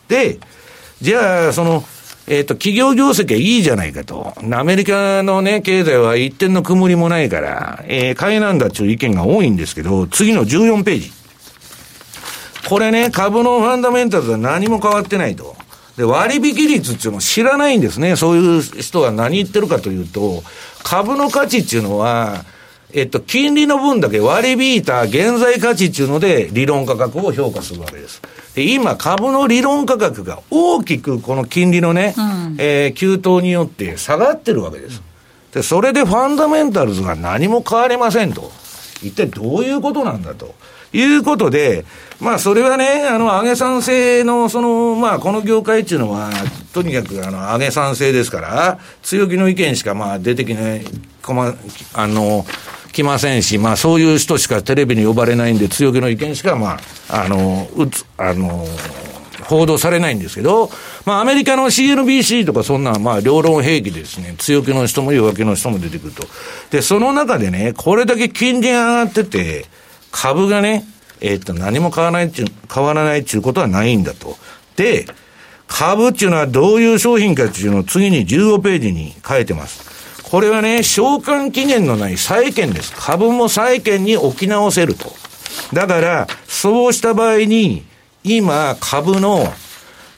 [0.08, 0.40] で、
[1.02, 1.84] じゃあ、その、
[2.28, 4.34] えっ、ー、と、企業業績はいいじゃないかと。
[4.52, 11.12] アメリカのね、経済は一点の曇りもないから、えー、買いなんだっていう意見が多いんですけど、次の14ページ。
[12.68, 15.56] これね、株のファンダメンタルズは何も変わってないと。
[15.98, 18.16] で、割引率っていうのを知らないんですね。
[18.16, 20.44] そういう人は何言ってるかというと、
[20.84, 22.44] 株の価値っていうのは、
[22.98, 28.22] えっと、金利の分だけ割り引いた現在価値っていうので、理論価格を評価するわけです。
[28.56, 35.02] で、今、株の理論価格が大きくこの金利のね、うん、えー、急騰によって下がってるわけです。
[35.52, 38.50] で、それでファンダメンタルズが何も変わりませんと。
[39.04, 40.56] 一体どういうことなんだと。
[40.94, 41.84] いうことで、
[42.22, 46.30] まあ、それはね、あの、上げ賛成の、その、まあ、この業界っていうのは、
[46.74, 50.86] とにかく、あの、上げ賛成ですから、強気の意見しか、まあ、出てきない、
[51.22, 51.54] こま、
[51.94, 52.46] あの、
[52.96, 56.80] 来ませんし、まあそういう人しかテレビに呼ばれないんで、強気の意見しか、ま
[57.10, 58.66] あ、あの、うつ、あの、
[59.44, 60.70] 報道されないんですけど、
[61.06, 66.26] まあアメリカの CNBC とかそんな、まあ両論兵器ですね、強気の人も弱気の人も出てくると。
[66.70, 69.66] で、その中でね、これだけ金利が上がってて、
[70.12, 70.86] 株がね、
[71.20, 74.38] えー、っと、何も変わらないっちゅう、変わらないっていうことはないんだと。
[74.78, 75.06] で、
[75.68, 79.95] 株っていうのはどういう商品かっていうのを次に15ページに書いてます。
[80.32, 82.94] これはね、償還期限のない債券です。
[82.96, 85.14] 株も債券に置き直せると。
[85.72, 87.84] だから、そうした場合に、
[88.24, 89.54] 今、株の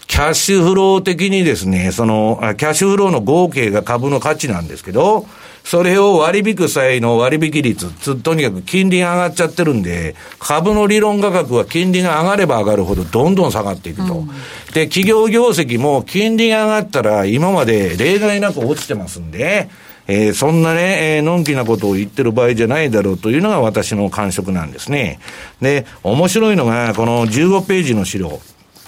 [0.07, 5.27] キャッシュフロー的にですね、その、キャッシュフローの合計が株の価値なんですけど、
[5.65, 14.13] それを割引く際の割引率、とにかく金利が上がっちゃってるんで、株の理論価格は金利が上がれば上がるほどどんどん下がっていくと。
[14.13, 14.27] うん、
[14.73, 19.67] で、企業業績も金利が上がったら今まで例外なく落ちてますんで、
[20.07, 25.19] えー、そんなね、えー、のんきなことを言ってる場合じゃないだろうというのが私の感触なんですね。
[25.61, 28.39] で、面白いのが、この15ページの資料。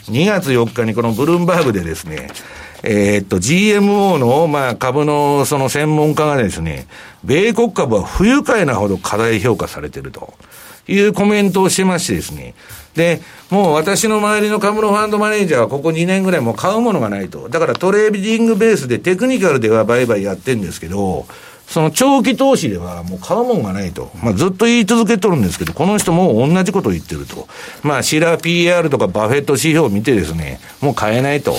[0.06, 2.30] 2月4日にこのブルームバーグでですね、
[2.84, 6.88] えー、っと、GMO の、まあ、株のその専門家がですね、
[7.24, 10.34] 米国株は不愉快なほど過大評価されてると
[10.90, 12.54] いうコメントをしてましてですね、
[12.96, 17.50] で、もう私の周りの株のファンドマネージャーはここ2年ぐらいもう買うものがないと。
[17.50, 21.26] だからトレーディングベースでテクニカルでは売買やってんですけど、
[21.68, 24.12] その長期投資ではもう買うもんがないと。
[24.24, 27.48] まあずっと言い続けとるんですけど、この人も同じことを言ってると。
[27.84, 31.56] まあシラ PR とかバフェット指標を見てですね、もう買えないと。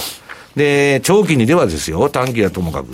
[0.57, 2.89] で、長期にではですよ、短期はともかく。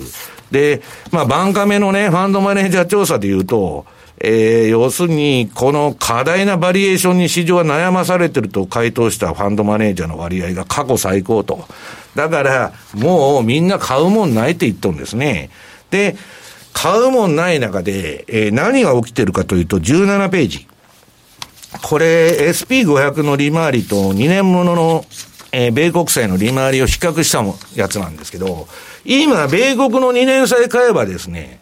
[0.51, 3.87] で、まあバンカメのね、ファンドマネージャー調査で言うと、
[4.19, 11.67] えー、要するに、この過大なバリエーションに市場は悩まされてると回答したファンドマネージャーの割合が過去最高と。
[12.15, 15.51] だから、もうみんな買うもんないって言っとんですね。
[15.91, 16.17] で、
[16.73, 20.67] 買うもんない中で、えー、何が起きてるかというと、17ページ。
[21.83, 25.05] これ、SP500 の利回りと2年ものの、
[25.53, 27.45] えー、米国債の利回りを比較した
[27.81, 28.67] やつなんですけど、
[29.05, 31.61] 今、米国の2年債買えばですね、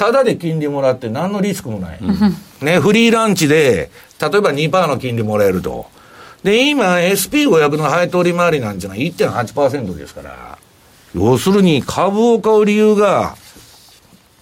[0.00, 1.98] ただで金利もらって何のリスクもない。
[2.64, 5.84] ね、フリーランチで、例えば2%の金利もらえると。
[6.42, 10.56] で、今、SP500 の配当利回りなんていうのは1.8%ですから、
[11.14, 13.36] 要するに株を買う理由が、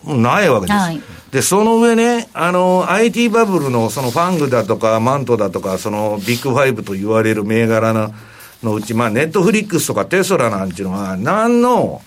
[0.04, 0.78] ないわけです。
[0.78, 1.00] はい、
[1.32, 8.14] で、その上ね、あの、IT バブルのその FANG だとか、マントだとか、そのビッグファイブと言われる銘柄の
[8.62, 12.00] のうち、まあ、ネットフリックスとかテスラなんていうのは、何の、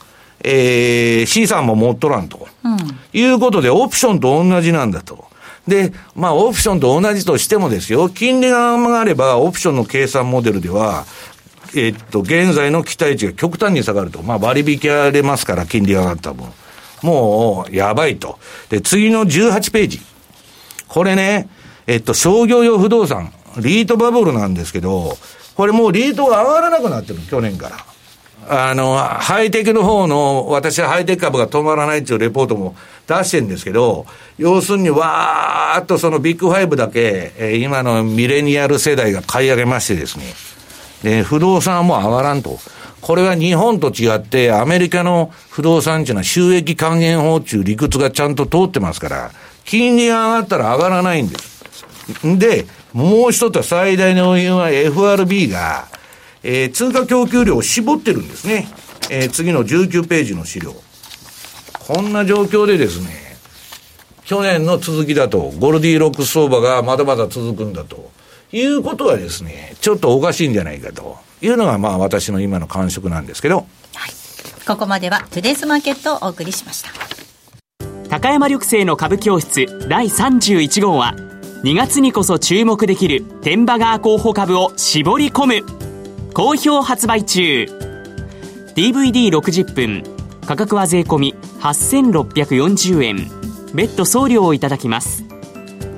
[0.44, 2.78] えー、資産も持っとらんと、うん、
[3.14, 5.26] いうことで、オプションと同じなんだと。
[5.68, 11.06] で、まあ、オプションと同じとしてもですよ、金利が上がれば、オプションの計算モデルでは、
[11.76, 14.22] えっと、現在の期待値が極端に下がると。
[14.24, 16.48] まあ、割引られますから、金利が上がった分。
[17.02, 18.40] もう、やばいと。
[18.70, 20.02] で、次の18ページ。
[20.88, 21.48] これね、
[21.88, 25.18] えっと、商業用不動産、リートバブルなんですけど、
[25.56, 27.78] これもうリートが上がらなくなってる、去年から。
[28.54, 32.76] あの、ハイテクの方の、私はハイテク株が止まらないっていうレポートも
[33.08, 34.06] 出してるんですけど、
[34.38, 40.26] 要するにわーっとそのビッグファイブだけ、えー、今のミレニアル世代が買い上げましてですね、
[41.02, 42.60] で、不動産はもう上がらんと。
[43.00, 49.32] これは日本と違って、アメリカの不動産っていうのは収益還元法っていう理屈がちゃんと通ってますから、
[49.64, 51.64] 金利が上がったら上がらないんです。
[52.38, 55.88] で、もう一つは最大の要因は FRB が、
[56.44, 58.68] えー、通貨供給量を絞ってるんですね。
[59.10, 60.74] えー、次の19ページの資料。
[61.80, 63.10] こんな状況でですね、
[64.24, 68.12] 去年の続きだと、ゴルディロックス相場がまだまだ続くんだと
[68.52, 73.66] いうことはですね、ちょっとおかしいんじゃないかというのが、まあ私の今の感触なんですけど。
[73.94, 74.12] はい。
[74.66, 76.92] ここまではトゥデイズマーケットをお送りしました。
[78.10, 81.14] 高山緑星の株教室第31号は、
[81.64, 85.81] 2月にこそ注目できる天馬川候補株を絞り込む。
[86.34, 87.66] 好評発売中。
[88.76, 90.02] DVD60 分
[90.46, 93.30] 価格は税込8640円
[93.74, 95.26] 別途送料をいただきます。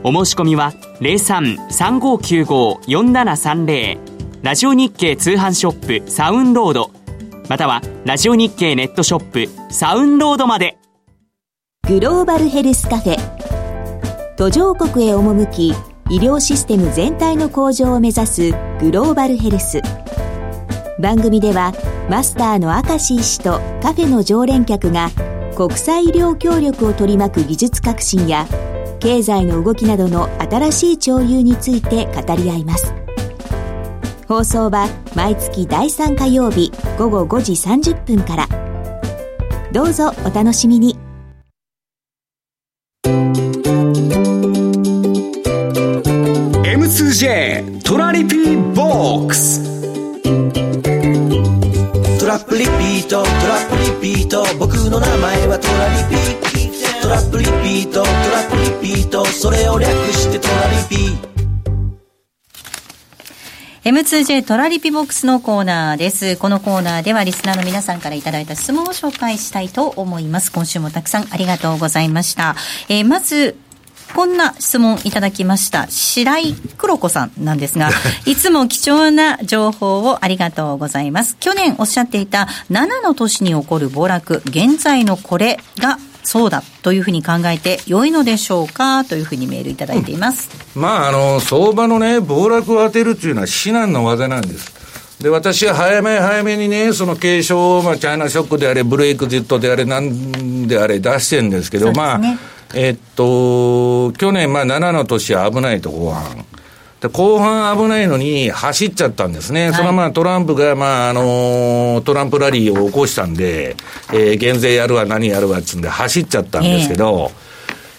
[0.03, 3.99] お申し込みは0335954730
[4.41, 6.89] ラジオ日経通販ショップサウンロード。
[7.47, 10.79] またはラジオ日経ネットショップサウンロードまで。
[11.87, 13.17] グローバルヘルスカフェ。
[14.35, 15.75] 途上国へ赴き
[16.09, 19.81] 医療システム全体の向上を目指すグローバルヘルス。
[20.99, 21.73] 番組では
[22.09, 25.09] マスターの明石医師とカフェの常連客が
[25.55, 28.45] 国際医療協力を取り巻く技術革新や
[28.99, 32.93] 経済の動きなどの新しい潮流について語り合います。
[34.27, 38.47] 放送は毎月第3火曜日午後5時30分から。
[39.71, 40.97] どうぞお楽しみに。
[47.13, 49.61] M2J トラリピボックス
[52.25, 56.15] トラップリピートトラップリピート僕の名前はトラリピ
[57.03, 58.15] トラップリピートトラ
[58.49, 58.55] ップ
[58.87, 61.33] リピートそれを略してトラリピ
[63.87, 66.37] M2J トラリピボックスのコーナーです。
[66.37, 70.53] このコーナーではリスナーの皆さんからいただいた質問を紹介したいと思います。
[70.53, 72.55] 今週もたくさんありがとうございました。
[72.87, 73.57] えー、まず、
[74.15, 75.87] こんな質問いただきました。
[75.89, 77.89] 白井黒子さんなんですが、
[78.25, 81.35] いつも貴重な情報をありがとうございます。
[81.39, 90.49] 去年おっしゃっていた7の年に起こる暴落、現在のこれがそうだというふうに考えて良いのでしょうかというふうにメールいただいています。
[90.75, 94.71] うん、まあ、あの、相場のね、暴落を当てるというのは至難の技なんです。
[95.21, 102.21] で、私は早め早めにね、その継承を、まあ、チャイナショックであれ、ブレイクジットであれ、なんであれ出してるんですけど、ね、まあ、
[102.73, 106.45] えっと、去年、まあ、7の年は危ないと、後半。
[107.03, 109.65] で、後半危ないのに走っちゃったんですね。
[109.65, 113.75] はい、それはまあトランプが、まあ、あのトランプラリーを起こしたんで、
[114.13, 117.31] えー、減税やるわ何やるわっつんで走っちゃったんですけど、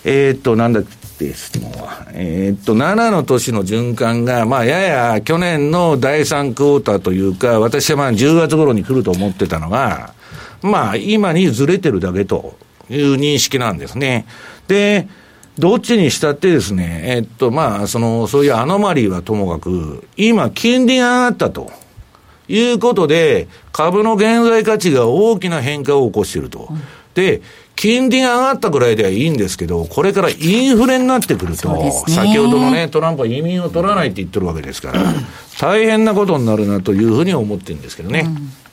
[0.05, 2.07] えー、えー、っと、なんだって質問は。
[2.13, 10.15] えー、っと、7の年の循環が、まあ、やや去年の第3クォーターというか、私はまあ10月頃に来ると思ってたのが、
[10.63, 12.57] まあ、今にずれてるだけと
[12.89, 14.25] いう認識なんですね。
[14.69, 15.09] で、
[15.59, 21.71] どっちにしたってですね、えっと、まあ、その、そういうアノマリーはともかく、今、金利が上がったと。
[22.49, 26.69] いうことで、株の現在価値が大きな変化を起こしていると。
[27.15, 27.41] で、
[27.77, 35.03] 金利が上がったぐらいではいいんですけど、これからインフレになってくると、ね、先ほどのね、トランプは移民を取らないって言ってるわけですから、
[35.59, 38.25] 大変なことになるなというふうに思ってるんですけどね。
[38.27, 38.64] うん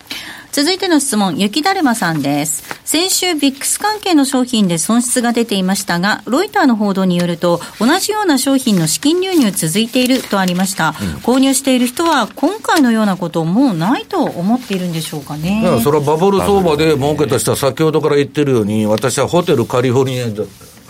[0.51, 2.63] 続いての質問、雪だるまさんです。
[2.83, 10.89] 先週、ビックス関係の商品で損失が出ていましたが、ロイターの報道によると、同じような商品の資金流入続いているとありました。
[10.89, 15.61] うん、購入している人は、今回のようなこともうないと思っているんでしょうかね。
[15.61, 20.19] いや、それはバブル相場で儲けた人は先ほどから言ってるように、私はホテルカリフォルニ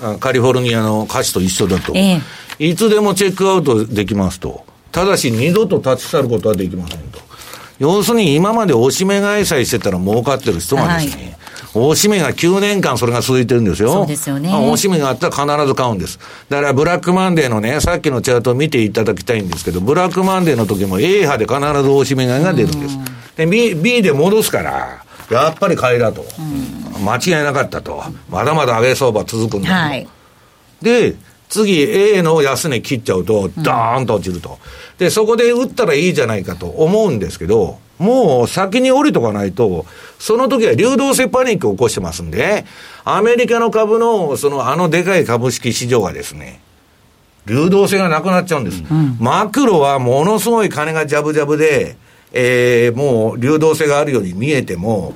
[0.02, 1.94] ア、カリフォルニアの歌詞と一緒だと。
[1.96, 2.20] え
[2.60, 4.66] え、いつでもチェックアウトできますと。
[4.92, 7.11] ただし、二度と立ち去ることはできませんと。
[7.82, 11.36] 要するに今まで押し目買いさえしてたら儲かってる人がですね、
[11.74, 13.92] はい、押し目が9年間それが続いてるんですよ。
[13.92, 14.54] そうですよね。
[14.54, 16.20] 押し目があったら必ず買うんです。
[16.48, 22.98] だからブラックマンデーのね、さっきのチャートを見ていただきたいんですけど、ブラックマンデーの時も A 波で必ず押し目買いが出るんです。
[23.36, 26.24] で、B、B で戻すから、やっぱり買いだと。
[27.04, 28.04] 間違いなかったと。
[28.30, 29.74] まだまだ上げ相場続くんだと。
[29.74, 30.08] はい、
[30.84, 31.16] で、
[31.52, 34.58] 次 A の安値切っちゃうと、ドーンと落ちると。
[34.98, 39.86] で、そこで売ったらいいじゃないかと思うんですけど、もう先に降りとかないと、
[40.18, 42.66] その時は流動性パニックを起こしてますんで、
[43.04, 46.62] アメリカの株の、そのあのでかい株式市場がですね、
[47.46, 48.82] 流動性がなくなっちゃうんです。
[48.90, 51.98] うん、マクロはものすごい金がジャブジャブで、
[52.32, 55.16] えー、もう流動性があるように見えても、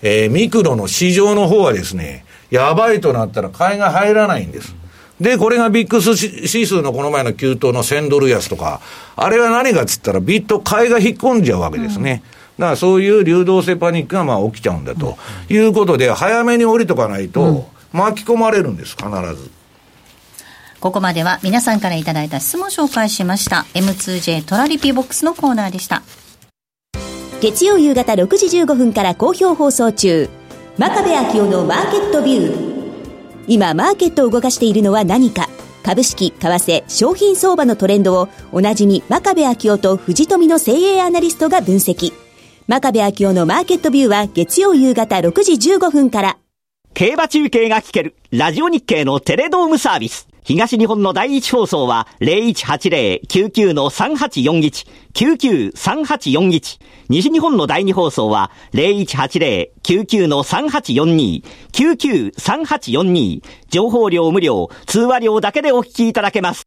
[0.00, 4.74] えー、ミクロの市場の方はですね、やばいとなったら買いが入らないんです。
[5.20, 8.80] で、これがビックス指数のこの前の急騰の1000ドル安とか、
[9.16, 12.22] あれは何かっつったらビット買いが引っ込んじゃうわけですね。
[12.58, 15.16] うん、だからそういう流動性パニックがまあ起きちゃうんだと、
[15.48, 19.50] いうことで、早めに降りとかないと、巻き込まれるんです、必ず。
[20.80, 23.64] ここまでは皆さんからいただいた質問を紹介しました。
[23.72, 26.02] M2J トラリピボックスのコーナーでした。
[27.40, 30.28] 月曜夕方6時15分から好評放送中。
[30.76, 32.83] 真壁昭夫のマーケットビュー。
[33.46, 35.48] 今マーケットを動かしているのは何か
[35.84, 42.12] 株式、為替、商品相場のトレンドをおなじみ真壁昭夫と藤富の精鋭アナリストが分析。
[42.66, 46.38] 真壁昭夫のマーケットビューは月曜夕方6時15分から。
[46.94, 50.26] 競馬中継が聞けるラジオ日経のテレドームサービス。
[50.44, 56.80] 東日本の第一放送は0180-99-3841、99-3841。
[57.08, 61.42] 西日本の第二放送は0180-99-3842、
[61.72, 63.40] 99-3842。
[63.70, 66.64] 情報量無料、通話料だけでお聞きいただけます。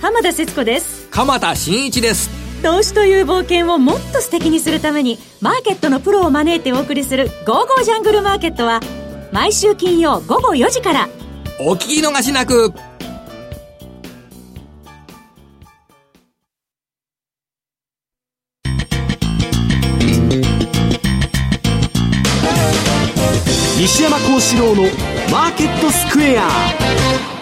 [0.00, 1.08] 浜田節子です。
[1.10, 2.30] 鎌田新一です。
[2.62, 8.78] 投資という冒険をもっと素敵にするために、マーケットのプロを招いてお送りする、ゴーゴージャングルマーケットは、
[9.36, 11.10] 毎週金曜午後4時から。
[11.60, 12.72] お聞き逃しなく。
[23.78, 24.84] 西山幸四郎の
[25.30, 27.35] マーケットスクエア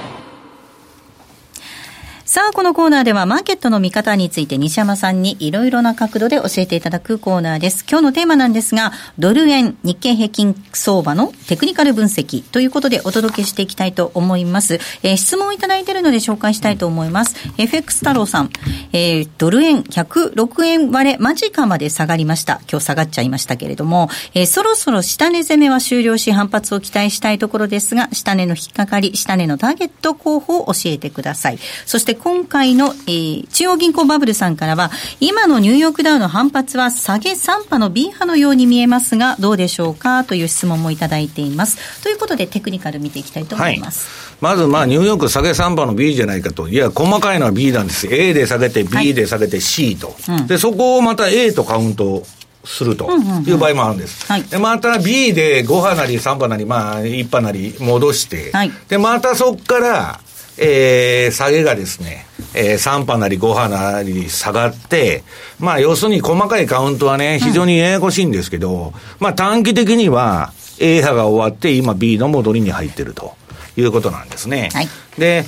[2.35, 7.85] さあ、このコーナーではマーケットの見方について西山さんにいろいろな角度で教えていただくコーナーです。
[7.89, 14.81] 今日のテーマなんですが、ドル円日経平均相場のテクニカル分析ということでお届けしていきたいと思います。
[15.05, 17.37] えー、質問をいただいているので紹介したいと思います。
[17.57, 18.51] FX 太郎さん、
[18.93, 22.61] えー、ドル円106円割れ間近まで下がりました。
[22.69, 31.61] 今日下がっちゃいましたけれども、えー、そろそろ下値攻めは終了し反発を期待したいところですが、下値の引っかかり、下値のターゲット候補を教えてください。
[31.87, 42.03] そして今回の、えー、中央銀行バブルさんからは、今のニューヨークダウの反発は下げ3波の B 波のように見えますが、どうでしょうかという質問もいただいています。
[42.03, 44.09] ということで、テクニカル見ていきたいと思います。
[44.43, 46.67] はい、まず、まあ、ニューヨーク下げ3波の B じゃないかと。
[46.67, 48.09] いや、細かいのは B なんです。
[48.11, 50.17] A で下げて、B で下げて C と。
[50.27, 52.25] はい、で、そこをまた A とカウント
[52.65, 53.11] すると
[53.47, 54.25] いう場合もあるんです。
[54.33, 60.21] はい、で、また B で5波なり3波なり、まあ、1波なり戻して、はい、で、またそこから、
[60.59, 65.25] えー、下げがですね、えー、3波なり5波なり下がって、
[65.59, 73.35] まあ、要するに細かいカウントはね、非常にややこしいんですけど、うん、まあ、短期的には A 波が終わって、今 B の戻りに入ってると
[73.77, 74.71] いうことなんですね。
[74.73, 74.89] はい、
[75.19, 75.45] で、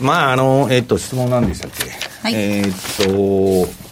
[0.00, 1.90] まあ、あの、えっと、質問なんでしたっけ、
[2.22, 3.88] はい、えー、っと、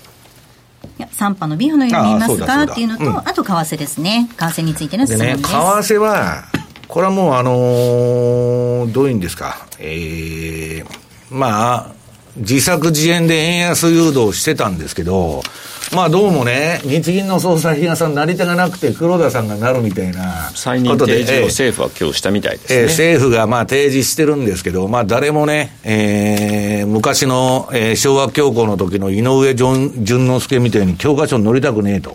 [0.98, 2.62] いや3波の B 波のように見えますか？
[2.62, 4.28] っていうのと、うん、あと為替ですね。
[4.36, 5.42] 為替についての質問です。
[5.42, 6.44] でね、為替は、
[6.88, 10.86] これはもう、あのー、どういうんですか、えー、
[11.30, 11.92] まあ、
[12.36, 15.42] 自作自演で円安誘導してたんですけど、
[15.94, 32.14] まあどうもね、日銀の総裁比嘉さん、なり手がなくて、黒田さんがなるみたいな再認定示を政府は今日したみたいですね、えー、政府がまあ提示してるんですけど、まあ誰もね、えー、昔の、えー、昭和恐慌の時の井上淳之介みたいに教科書に載りたくねえと。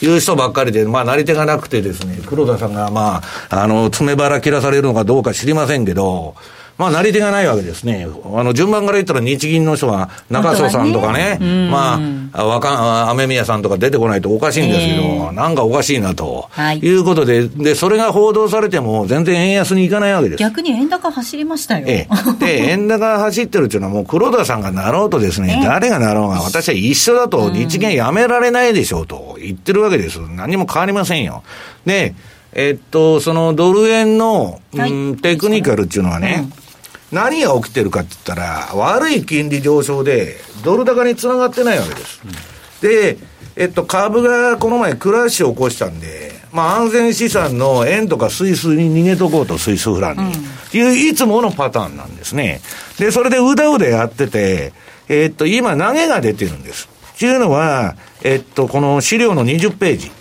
[0.00, 6.34] いう人ばっかりで、まあ、なり手がなくてですね、黒田さんが、まあ、あの、爪腹切らされるのかどうか知りませんけど、
[6.78, 8.06] まあ、なり手がないわけですね。
[8.24, 11.68] あの、順番から言ったら日銀の人が中曽さんとかね、ね。
[11.68, 11.98] ま
[12.32, 20.40] あ、わか雨宮さんとか出てこないとおかしいんですけど、えー、なんかおかしいなと、はい、いうことで、で、それが報道されても全然円安にいかないわけです。
[20.40, 21.84] 逆に円高走りましたよ。
[21.88, 22.06] え
[22.40, 30.20] え、で、 円高走ってるっていうのはもう黒田さんがなろうとですね、えー、誰がなろうが私は一緒だと、日銀やめられないでしょうと言ってるわけです。
[30.36, 31.42] 何も変わりませんよ。
[31.84, 32.14] で、
[32.54, 36.67] えっと、そのドル円の、うん、テクニカルっていうのはね、うん
[37.12, 42.20] 何が起きてるかって言ったら、悪い金利上昇で、ドル高につながってないわけです。
[42.24, 43.16] うん、で、
[43.56, 50.22] えっと、株がこの前クラッシュを起こしたんで、まあ安全資産の円とかスイスに逃げとこうと、スイスフランに。
[50.22, 52.60] うん、いういつものパターンなんですね。
[52.98, 54.72] で、それでうだうだやってて、
[55.08, 56.88] えっと、今投げが出てるんです。
[57.14, 60.12] っていうのは、えっと、この資料の20ページ。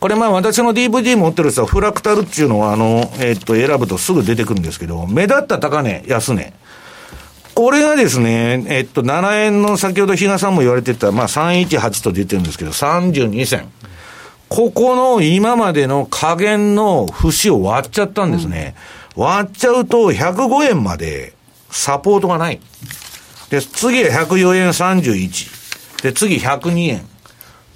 [0.00, 6.52] これまあ私の DVD 持ってる人はフラクタルっていうのはあの、えっと、選ぶとすぐ出てくるんですけど、目立った高値、安値。
[7.54, 13.68] これがですね、えっと、7円の先ほど比嘉さんも言われてた、まあ318と出てるんですけど、32銭。
[14.48, 18.76] ここの今までの加減の節を割っちゃったんですね。
[19.16, 21.34] 割っちゃうと105円まで
[21.70, 22.60] サポートがない。
[23.50, 26.02] で、次は104円31。
[26.02, 27.06] で、次102円。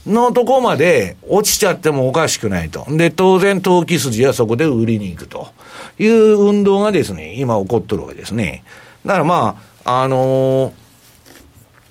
[0.07, 2.84] のとこまで落ちちゃってもおかしくないと。
[2.88, 5.48] で、当然投機筋はそこで売りに行くと
[5.98, 8.64] いう運動がですね、今起こってるわけですね。
[9.07, 10.72] だからまあ、あの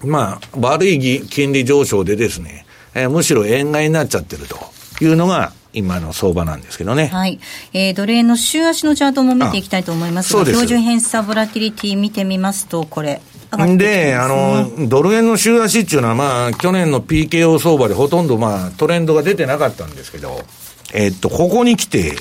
[0.01, 4.57] ー、まあ、悪い金利上昇でですね、えー、むしろ円買いになっちゃってると
[5.03, 7.07] いうのが、今の相場なんですけどね。
[7.07, 7.39] はい。
[7.73, 13.21] えー、ドル円の週足のチャートも見ていきたいと思いますが、標準偏差ボラティリティ見てみますと、これ、
[13.77, 20.41] で、あの、ドル円の週足っていうのは、まあ、去年の PKO 相場でほとんど、まあ、トレンドが出てなかったんですけど、
[20.93, 22.15] えっと、ここに来て、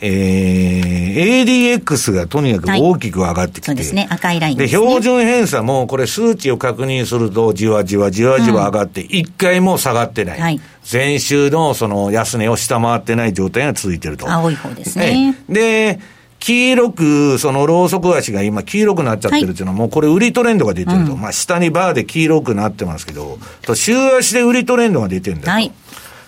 [0.00, 10.40] えー、ADX がとにかく大きく上がってきて、はい、そうですね、赤いラインで、ね、標準偏差も、これ数値を確認すると、じわじわじわじわ上がって、一、回も下がってない。
[10.40, 10.60] はい、
[10.90, 14.30] 前週のその安値を下回ってない状態が続いてると。
[14.30, 15.38] 青い方ですね。
[15.48, 16.00] で、
[16.44, 21.12] 黄色く、そのローソク足が今黄色くなっちゃってるっていうのは、もうこれ売りトレンドが出てると。
[21.12, 25.50] うん、まあ下にバーで黄色くなってますけど、と週足で売りトレンドが出てるんだと。
[25.50, 25.72] はい、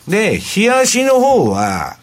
[0.09, 1.99] で、日足の方は、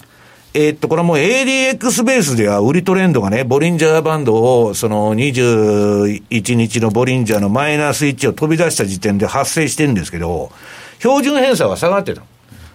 [0.53, 4.35] えー、っと、これはもう ADX ベースでは売りトレンドがね、ボリンジャーバンド
[4.65, 10.51] を、その21日のボリンジャーのマイナス1を飛び出した時点で発生してるんですけど、
[10.99, 12.21] 標準偏差は下がってた。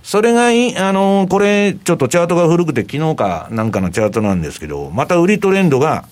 [0.09, 6.07] それがい、あのー、これ、ちょっとチャートが古くて、昨日かなんかのチャートなんですけど、また売りトレンドが、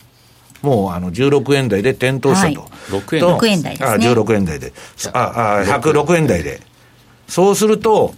[0.61, 2.61] もうあの16円台で点灯したと。
[2.61, 3.89] はい、6, 円6円台ですね。
[3.89, 4.75] あ、16円台で。
[5.15, 6.61] あ、あ、106円台で。
[7.27, 8.13] そうすると、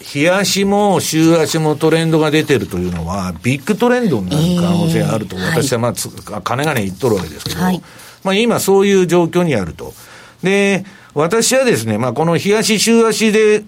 [0.00, 7.80] 日足も週足もトレンドが出てるというのは、ビッグトレンドになる可能性があると、私はまあ、はい、金がね言っとるわけですけど、はい、
[8.24, 9.94] まあ今そういう状況にあると。
[10.42, 10.84] で、
[11.16, 13.62] 私はですね、まあ、この日足、週足で、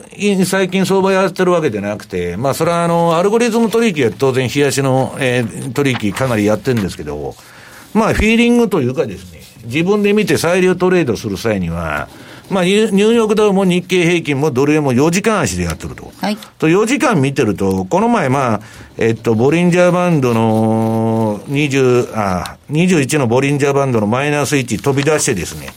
[0.45, 7.35] 最近相場やってるわけじゃなくて、まあ、それはあの、アルゴリズム取引は当然日足の、えー、取引かなりやってるんですけど、
[7.95, 12.11] まあ、フィーリングというかですね、自分で見て裁量トレードする際には、
[12.51, 16.13] まあ、ニューヨークダウも日経平均もドル円も4時間足でやってると。
[16.21, 16.37] はい。
[16.59, 18.61] と、4時間見てると、この前、まあ、
[18.99, 25.69] えっと、ボリンジャーバンドの20、あ、21のボリンジャーバンドのマイナス1飛び出してですね、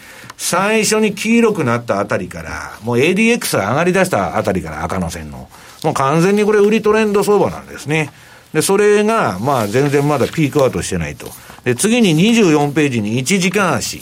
[0.43, 5.47] 最初に黄色くなったあたりから、もう ADX が上がり出したあたりから赤の線の、
[5.83, 8.09] もう完全にこれ売りトレンド相場なんですね。
[8.51, 11.27] で、それが、まあ全然まだピークアウトしてないと。
[11.63, 14.01] で、次に24ページに1時間足。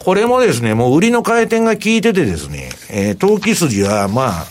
[0.00, 4.46] これもですね、もう売りの回転が効いててですね、えー、投機筋は、まあ、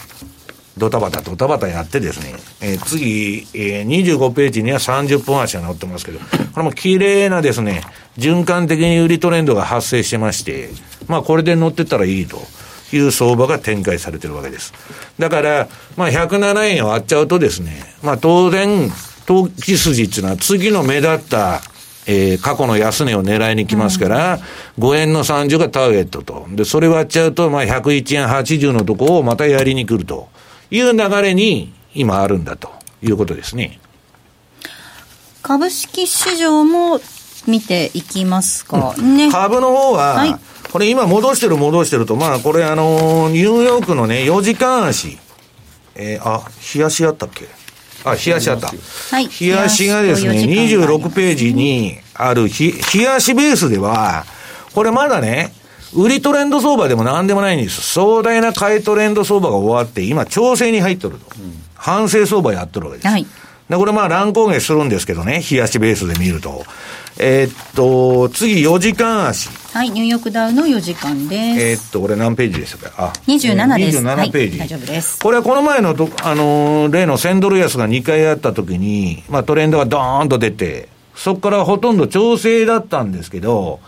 [0.80, 6.26] ドタバタドタバタやってですね、えー、次、えー、25ページには30分足が載ってますけど、こ
[6.58, 7.84] れも綺麗なですね、
[8.18, 10.70] 循環的に売りトレンドが発生してまして、
[11.08, 12.40] まあこれで乗ってたらいいと。
[12.92, 14.74] いう相場が展開されてるわけです。
[15.20, 18.90] だから、まあ107円を割っちゃうとですね、まあ当然、
[19.26, 21.62] 投機筋っていうのは次の目立った、
[22.08, 24.40] えー、過去の安値を狙いに来ますから、
[24.80, 26.48] うん、5円の30がターゲットと。
[26.50, 30.30] で、それ割っちゃうと、まあ101円80のとこをまたやりに来ると。
[30.72, 33.80] いう流れに今あるんだということですね。
[35.42, 37.00] 株式市場も
[37.48, 40.36] 見ていきますか、うん、ね、株の方は、はい、
[40.72, 45.18] これ今戻してる戻してると、まあこれあの、ニューヨークのね、4時間足、
[45.96, 46.44] えー、あ、
[46.76, 47.48] 冷やしあったっけ？
[48.04, 48.68] あ、冷やしあった。
[48.68, 49.28] はい。
[49.42, 54.26] 冷やしがですね、26ページにある冷やしベースでは、
[54.74, 55.54] これまだね、
[55.94, 57.82] 売りトレンド相場でも何でもないんです。
[57.82, 61.26] 壮大な買いトレンド相場が終わって、今調整に入っとると。
[61.40, 63.08] うん、反省相場やっとるわけです。
[63.08, 63.26] はい。
[63.70, 66.66] で、これまあ乱高下するんですけどね、冷やしベースで見ると。
[67.20, 69.50] えー、っと、次4時間足。
[69.74, 71.62] はい、ニューヨークダウの4時間です。
[71.62, 74.00] えー、っと、これ何ページでしたかあ、27です。
[74.00, 75.20] 27ページ、はい、大丈夫です。
[75.20, 83.82] これはこの前のと、あのー、例の1000ドル安が2回あった時に、まあトレンドがドーンと出て、そこからほとんど調整だったんですけど、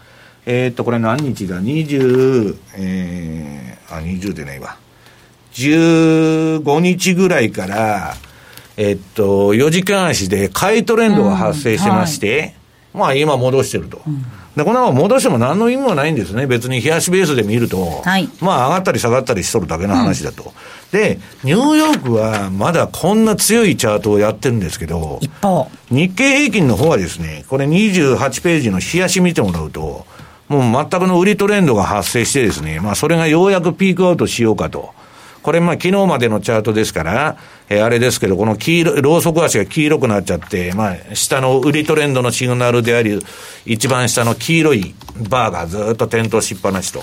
[0.53, 4.75] えー、っと、これ何日だ ?20、えー、あ、20でないわ。
[5.53, 8.15] 15日ぐらいから、
[8.75, 12.55] えっと、4時間足で買いトレンドが発生してまして、
[12.93, 14.01] うんはい、まあ今戻してると。
[14.05, 14.25] うん
[14.55, 16.45] で、このまま戻しても何の意味もないんですね。
[16.45, 20.99] 別に冷やしベースで見ると、はい、まあ上がったり下がったりしとるだけの話だと、うん。
[20.99, 30.05] で、ニューヨークはまだこんな強いチャートをやってるんですけど、一方、日経平均の方はですね、これ28ページの冷やし見てもらうと、
[30.51, 34.93] もう全くの売りトレンドが発生してですね、まあそれがようやくピークアウトしようかと。
[35.41, 37.37] これまあ昨日までのチャートですから、
[37.69, 43.19] えー、あれですけど、この黄色、ローソク足が黄色くなっちゃって、まあ下の売りトレンドのシグナルであり、
[43.65, 44.93] 一番下の黄色い
[45.29, 47.01] バーがずっと点灯しっぱなしと。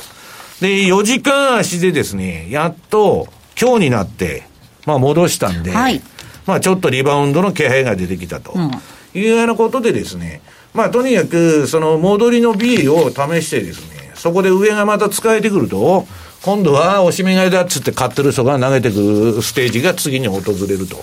[0.61, 3.28] で、4時間足でですね、やっと
[3.61, 4.44] 今日になって、
[4.86, 6.01] まあ戻したんで、はい、
[6.46, 8.53] まあちょっとリバウンドの気配が出てきたと。
[8.55, 8.70] うん、
[9.14, 10.42] いうようなことでですね、
[10.75, 16.07] まあとにかくその戻りの B を試してですね、そこで上がまた使えてくると、
[16.43, 20.97] 今度はおしめ買いだっつって買ってる人が投げてくるステージが次に訪れると。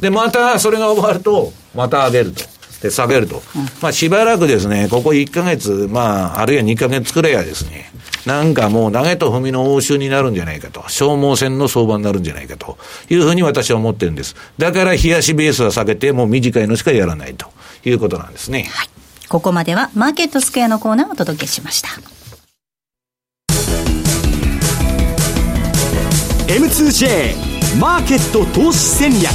[0.00, 2.44] で、またそれが終わると、また上げると。
[2.82, 3.42] で、下げると。
[3.82, 7.90] まあ、しばらくですね、ここ1ヶ月、まあ、あるいは2ヶ月くらいはですね、
[8.24, 10.82] なんかもう投げと踏みの応酬になるんじゃないかと。
[10.88, 12.78] 消耗戦の相場になるんじゃないかと
[13.10, 14.36] いうふうに私は思ってるんです。
[14.58, 17.46] だから、冷やしベースは下げて、もう短いのしかやらないと
[17.84, 18.68] いうことなんですね。
[18.70, 18.90] はい。
[19.28, 21.88] ここまでは、マーケットスクエアのコーナーをお届けしました。
[26.48, 29.30] M2J マーケット投資戦略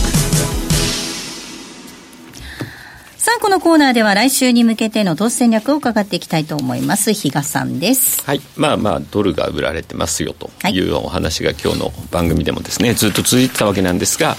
[3.17, 7.13] さあ、このコーナーでは来週に向けての投資戦略を伺っていきたいと思います。
[7.13, 8.23] 比嘉さんです。
[8.25, 8.41] はい。
[8.57, 14.35] まあまあ、ドルが売られてますよというお話が今日の番組でもですね、ずっと続いてたわけなんですが、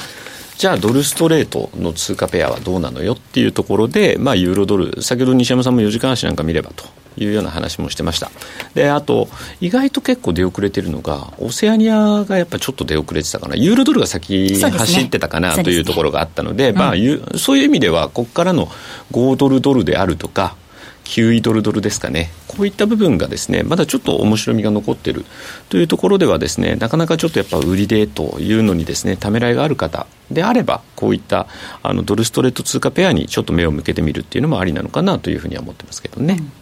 [0.56, 6.84] じゃあドルストレートの通貨ペアはどうなのよっていうところで、まあ、ユーロドル、先ほど西山さんも4時間足なんか見ればと
[7.16, 8.30] いうような話もしてました。
[8.74, 9.28] で、あと、
[9.60, 16.94] 意外と結構出遅れてるのが、オセアニアがやっぱちょっと出遅れてたかな、ユーロドルが先走ってたかな、というところがあったので、まあ、
[17.36, 18.68] そういう意味では、ここからの
[19.12, 20.56] 5ドルドルであるとか、
[21.04, 25.24] 9位ドルドルですかね、こういった部分がですね、まだちょっと面白みが残っている
[25.68, 31.46] というところではですね、なかなかちょっとやっぱ売りでというのにですね、ためらいがある方であれば、こういった
[31.82, 36.38] あのドルストレート通貨ペアにちょっと目を向けてみるっていうのもありなのかなというふうには思ってますけどね。
[36.40, 36.52] うん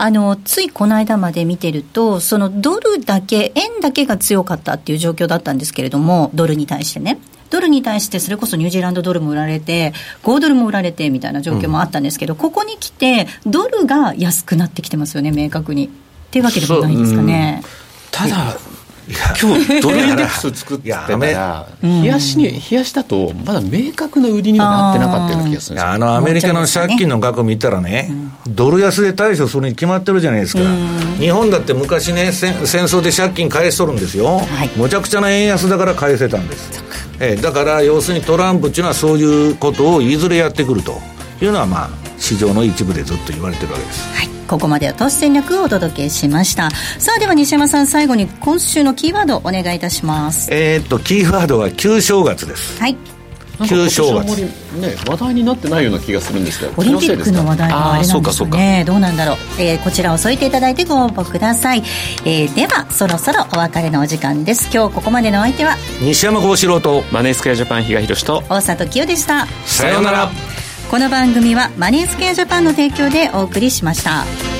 [0.00, 7.18] あの、ついこの間まで見てると、そのドルだけ、円だけが強かったっていう状況だったんですけれども、ドルに対してね。
[7.50, 9.92] ドルに対してそれこそニュージーランドドルも売られて、
[10.22, 15.86] 5ドルも売られてみたいな状況もあったんですけど、うん、ここに来て、ドルが安くなってきてますよね、明確に。
[15.86, 15.90] っ
[16.30, 17.62] ていうわけでもないんですかね。
[18.10, 18.56] ただ、
[19.08, 28.10] 今日ドルインデックス作ってたら、冷やしに、冷やしだと、まだ明確な売りにはなってなかったような気がするんですあのアメリカの借金の額見たらね、
[28.46, 30.62] ドル安で対処するに決まってるじゃないですか、
[31.18, 36.84] 日本だって昔ね戦、戦争で借金返しとるんですよ、はい、むちゃくちゃな円安だから返せたんです、
[37.20, 41.00] えだから要するにトランプっていうのは、そういうことをいずれやってくると
[41.44, 44.14] いうのは、まあ、市場の一部でずっと言われてるわけです。
[44.14, 44.28] はい。
[44.48, 46.70] ここまでは投資戦略をお届けしました。
[46.70, 50.48] さあでは西山さん最後に今週のキーワードお願いいたします。
[50.50, 52.80] えー、っとキーワードは旧正月です。
[52.80, 52.96] はい。
[53.66, 54.40] 旧正月。
[54.78, 61.82] ね話題になってないような気がするんですけどオリンピックの話題はあれなんですかねどうなんだろう、えー、こちらを添えていただいてご応募ください、
[62.24, 64.70] えー、ではそろそろお別れのお時間です。
[64.72, 69.46] 今日ここまでのお相手は西山幸四郎とマネースクエアジャパン比嘉宏と大里清でした。
[69.66, 70.30] さようなら
[70.90, 74.57] この番組はマネースケアジャパンの提供でお送りしました。